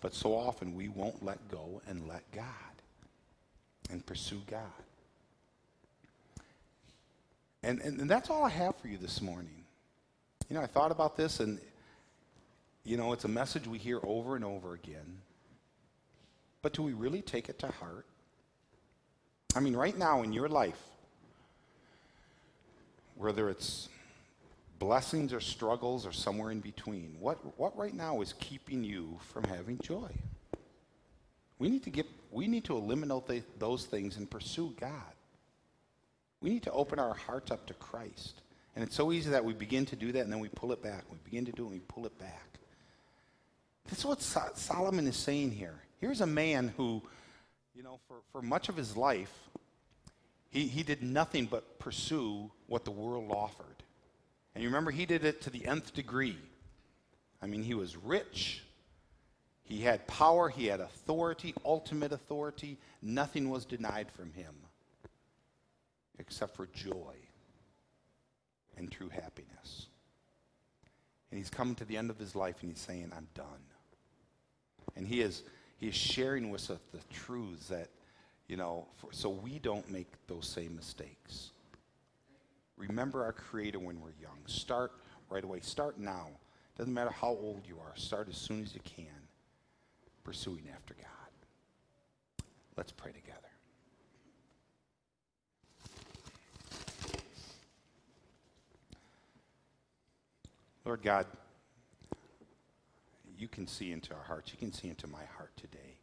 But 0.00 0.14
so 0.14 0.34
often 0.34 0.74
we 0.76 0.88
won't 0.88 1.24
let 1.24 1.48
go 1.48 1.82
and 1.88 2.06
let 2.06 2.22
God 2.30 2.44
and 3.90 4.06
pursue 4.06 4.40
God. 4.48 4.60
And, 7.64 7.80
and, 7.80 8.00
and, 8.00 8.10
that's 8.10 8.30
all 8.30 8.44
I 8.44 8.48
have 8.48 8.76
for 8.76 8.88
you 8.88 8.98
this 8.98 9.20
morning. 9.20 9.64
You 10.48 10.56
know, 10.56 10.62
I 10.62 10.66
thought 10.66 10.90
about 10.90 11.16
this, 11.16 11.38
and, 11.38 11.60
you 12.84 12.96
know, 12.96 13.12
it's 13.12 13.24
a 13.24 13.28
message 13.28 13.68
we 13.68 13.78
hear 13.78 14.00
over 14.02 14.34
and 14.34 14.44
over 14.44 14.74
again. 14.74 15.18
But 16.60 16.72
do 16.72 16.82
we 16.82 16.92
really 16.92 17.22
take 17.22 17.48
it 17.48 17.60
to 17.60 17.68
heart? 17.68 18.06
I 19.54 19.60
mean, 19.60 19.76
right 19.76 19.96
now 19.96 20.22
in 20.22 20.32
your 20.32 20.48
life, 20.48 20.80
whether 23.16 23.48
it's 23.50 23.88
blessings 24.78 25.32
or 25.32 25.40
struggles 25.40 26.06
or 26.06 26.12
somewhere 26.12 26.50
in 26.50 26.60
between, 26.60 27.16
what, 27.20 27.38
what 27.58 27.76
right 27.76 27.94
now 27.94 28.20
is 28.20 28.34
keeping 28.40 28.82
you 28.82 29.18
from 29.32 29.44
having 29.44 29.78
joy? 29.78 30.10
We 31.58 31.68
need 31.68 31.84
to 31.84 31.90
get, 31.90 32.06
we 32.30 32.48
need 32.48 32.64
to 32.64 32.76
eliminate 32.76 33.58
those 33.60 33.84
things 33.84 34.16
and 34.16 34.28
pursue 34.28 34.74
God. 34.80 34.90
We 36.40 36.50
need 36.50 36.64
to 36.64 36.72
open 36.72 36.98
our 36.98 37.14
hearts 37.14 37.50
up 37.50 37.66
to 37.66 37.74
Christ. 37.74 38.42
And 38.74 38.82
it's 38.82 38.96
so 38.96 39.12
easy 39.12 39.30
that 39.30 39.44
we 39.44 39.52
begin 39.52 39.86
to 39.86 39.96
do 39.96 40.12
that 40.12 40.20
and 40.20 40.32
then 40.32 40.40
we 40.40 40.48
pull 40.48 40.72
it 40.72 40.82
back. 40.82 41.04
We 41.10 41.18
begin 41.24 41.44
to 41.44 41.52
do 41.52 41.64
it 41.64 41.66
and 41.66 41.74
we 41.74 41.80
pull 41.86 42.06
it 42.06 42.18
back. 42.18 42.58
That's 43.84 44.04
what 44.04 44.22
so- 44.22 44.50
Solomon 44.54 45.06
is 45.06 45.16
saying 45.16 45.52
here. 45.52 45.74
Here's 46.00 46.20
a 46.20 46.26
man 46.26 46.72
who, 46.76 47.02
you 47.74 47.82
know, 47.82 47.98
for, 48.06 48.16
for 48.30 48.42
much 48.42 48.68
of 48.68 48.76
his 48.76 48.96
life, 48.96 49.32
he, 50.50 50.66
he 50.66 50.82
did 50.82 51.02
nothing 51.02 51.46
but 51.46 51.78
pursue 51.78 52.50
what 52.66 52.84
the 52.84 52.90
world 52.90 53.30
offered. 53.30 53.66
And 54.54 54.62
you 54.62 54.68
remember, 54.68 54.90
he 54.90 55.06
did 55.06 55.24
it 55.24 55.40
to 55.42 55.50
the 55.50 55.66
nth 55.66 55.94
degree. 55.94 56.38
I 57.40 57.46
mean, 57.46 57.62
he 57.62 57.74
was 57.74 57.96
rich, 57.96 58.62
he 59.64 59.80
had 59.80 60.06
power, 60.06 60.48
he 60.48 60.66
had 60.66 60.80
authority, 60.80 61.54
ultimate 61.64 62.12
authority. 62.12 62.76
Nothing 63.00 63.48
was 63.48 63.64
denied 63.64 64.10
from 64.10 64.32
him 64.32 64.54
except 66.18 66.54
for 66.54 66.66
joy 66.66 67.14
and 68.76 68.90
true 68.90 69.08
happiness. 69.08 69.86
And 71.30 71.38
he's 71.38 71.48
come 71.48 71.74
to 71.76 71.84
the 71.86 71.96
end 71.96 72.10
of 72.10 72.18
his 72.18 72.36
life 72.36 72.56
and 72.60 72.70
he's 72.70 72.80
saying, 72.80 73.10
I'm 73.16 73.28
done. 73.34 73.46
And 74.94 75.06
he 75.06 75.22
is, 75.22 75.42
he 75.82 75.88
is 75.88 75.96
sharing 75.96 76.48
with 76.50 76.70
us 76.70 76.78
the 76.92 77.00
truths 77.12 77.66
that, 77.66 77.88
you 78.46 78.56
know, 78.56 78.86
for, 78.98 79.08
so 79.10 79.28
we 79.28 79.58
don't 79.58 79.90
make 79.90 80.06
those 80.28 80.46
same 80.46 80.76
mistakes. 80.76 81.50
Remember 82.76 83.24
our 83.24 83.32
Creator 83.32 83.80
when 83.80 84.00
we're 84.00 84.12
young. 84.22 84.38
Start 84.46 84.92
right 85.28 85.42
away. 85.42 85.58
Start 85.58 85.98
now. 85.98 86.28
Doesn't 86.78 86.94
matter 86.94 87.10
how 87.10 87.30
old 87.30 87.62
you 87.66 87.78
are. 87.80 87.96
Start 87.96 88.28
as 88.28 88.36
soon 88.36 88.62
as 88.62 88.72
you 88.72 88.80
can 88.84 89.06
pursuing 90.22 90.68
after 90.72 90.94
God. 90.94 92.46
Let's 92.76 92.92
pray 92.92 93.10
together. 93.10 93.40
Lord 100.84 101.02
God, 101.02 101.26
you 103.42 103.48
can 103.48 103.66
see 103.66 103.90
into 103.90 104.14
our 104.14 104.22
hearts. 104.22 104.52
You 104.52 104.58
can 104.58 104.72
see 104.72 104.88
into 104.88 105.08
my 105.08 105.24
heart 105.36 105.50
today. 105.56 105.98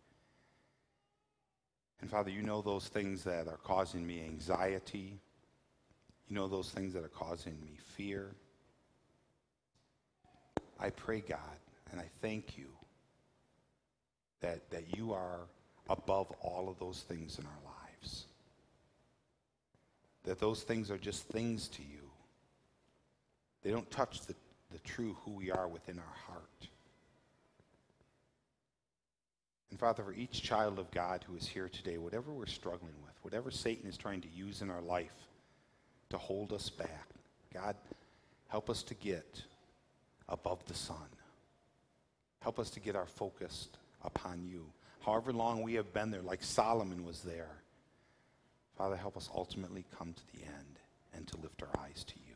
And 2.02 2.10
Father, 2.10 2.30
you 2.30 2.42
know 2.42 2.62
those 2.62 2.88
things 2.88 3.24
that 3.24 3.48
are 3.48 3.60
causing 3.64 4.06
me 4.06 4.22
anxiety. 4.24 5.20
You 6.28 6.36
know 6.36 6.48
those 6.48 6.70
things 6.70 6.94
that 6.94 7.04
are 7.04 7.08
causing 7.08 7.54
me 7.62 7.78
fear. 7.96 8.36
I 10.80 10.90
pray, 10.90 11.22
God, 11.28 11.40
and 11.92 12.00
I 12.00 12.10
thank 12.22 12.58
you 12.58 12.68
that, 14.42 14.70
that 14.70 14.96
you 14.96 15.14
are 15.14 15.40
above 15.90 16.32
all 16.42 16.70
of 16.70 16.78
those 16.78 17.04
things 17.08 17.40
in 17.40 17.46
our 17.46 17.74
lives. 17.74 18.26
That 20.26 20.40
those 20.40 20.62
things 20.62 20.92
are 20.92 20.98
just 20.98 21.24
things 21.30 21.68
to 21.70 21.82
you. 21.82 22.12
They 23.64 23.72
don't 23.72 23.90
touch 23.90 24.22
the 24.22 24.36
the 24.72 24.80
true 24.80 25.18
who 25.24 25.32
we 25.32 25.52
are 25.52 25.68
within 25.68 25.98
our 25.98 26.16
heart. 26.28 26.69
And 29.70 29.80
Father, 29.80 30.04
for 30.04 30.14
each 30.14 30.42
child 30.42 30.80
of 30.80 30.90
God 30.92 31.24
who 31.28 31.36
is 31.36 31.48
here 31.48 31.70
today, 31.70 31.98
whatever 31.98 32.32
we're 32.32 32.48
struggling 32.48 32.96
with, 33.04 33.14
whatever 33.22 33.52
Satan 33.52 33.88
is 33.88 33.98
trying 33.98 34.22
to 34.22 34.28
use 34.30 34.62
in 34.62 34.70
our 34.70 34.82
life 34.82 35.14
to 36.10 36.18
hold 36.18 36.54
us 36.54 36.70
back, 36.70 37.08
God, 37.54 37.76
help 38.48 38.70
us 38.70 38.82
to 38.84 38.96
get 38.96 39.44
above 40.28 40.66
the 40.66 40.74
sun. 40.74 40.98
Help 42.42 42.58
us 42.60 42.70
to 42.72 42.80
get 42.80 42.96
our 42.96 43.06
focus 43.06 43.68
upon 44.04 44.44
you. 44.44 44.66
However 45.06 45.34
long 45.34 45.62
we 45.62 45.74
have 45.76 45.94
been 45.94 46.12
there, 46.12 46.22
like 46.22 46.44
Solomon 46.44 47.06
was 47.06 47.22
there. 47.22 47.52
Father, 48.78 48.96
help 48.96 49.18
us 49.18 49.30
ultimately 49.36 49.86
come 49.98 50.14
to 50.14 50.38
the 50.38 50.46
end 50.46 50.80
and 51.14 51.28
to 51.28 51.38
lift 51.38 51.62
our 51.62 51.82
eyes 51.82 52.04
to 52.06 52.16
you. 52.28 52.36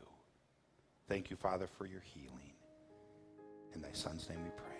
Thank 1.08 1.30
you, 1.30 1.36
Father, 1.36 1.66
for 1.66 1.86
your 1.86 2.02
healing. 2.14 2.52
In 3.74 3.82
thy 3.82 3.92
Son's 3.92 4.28
name 4.28 4.42
we 4.44 4.50
pray. 4.50 4.73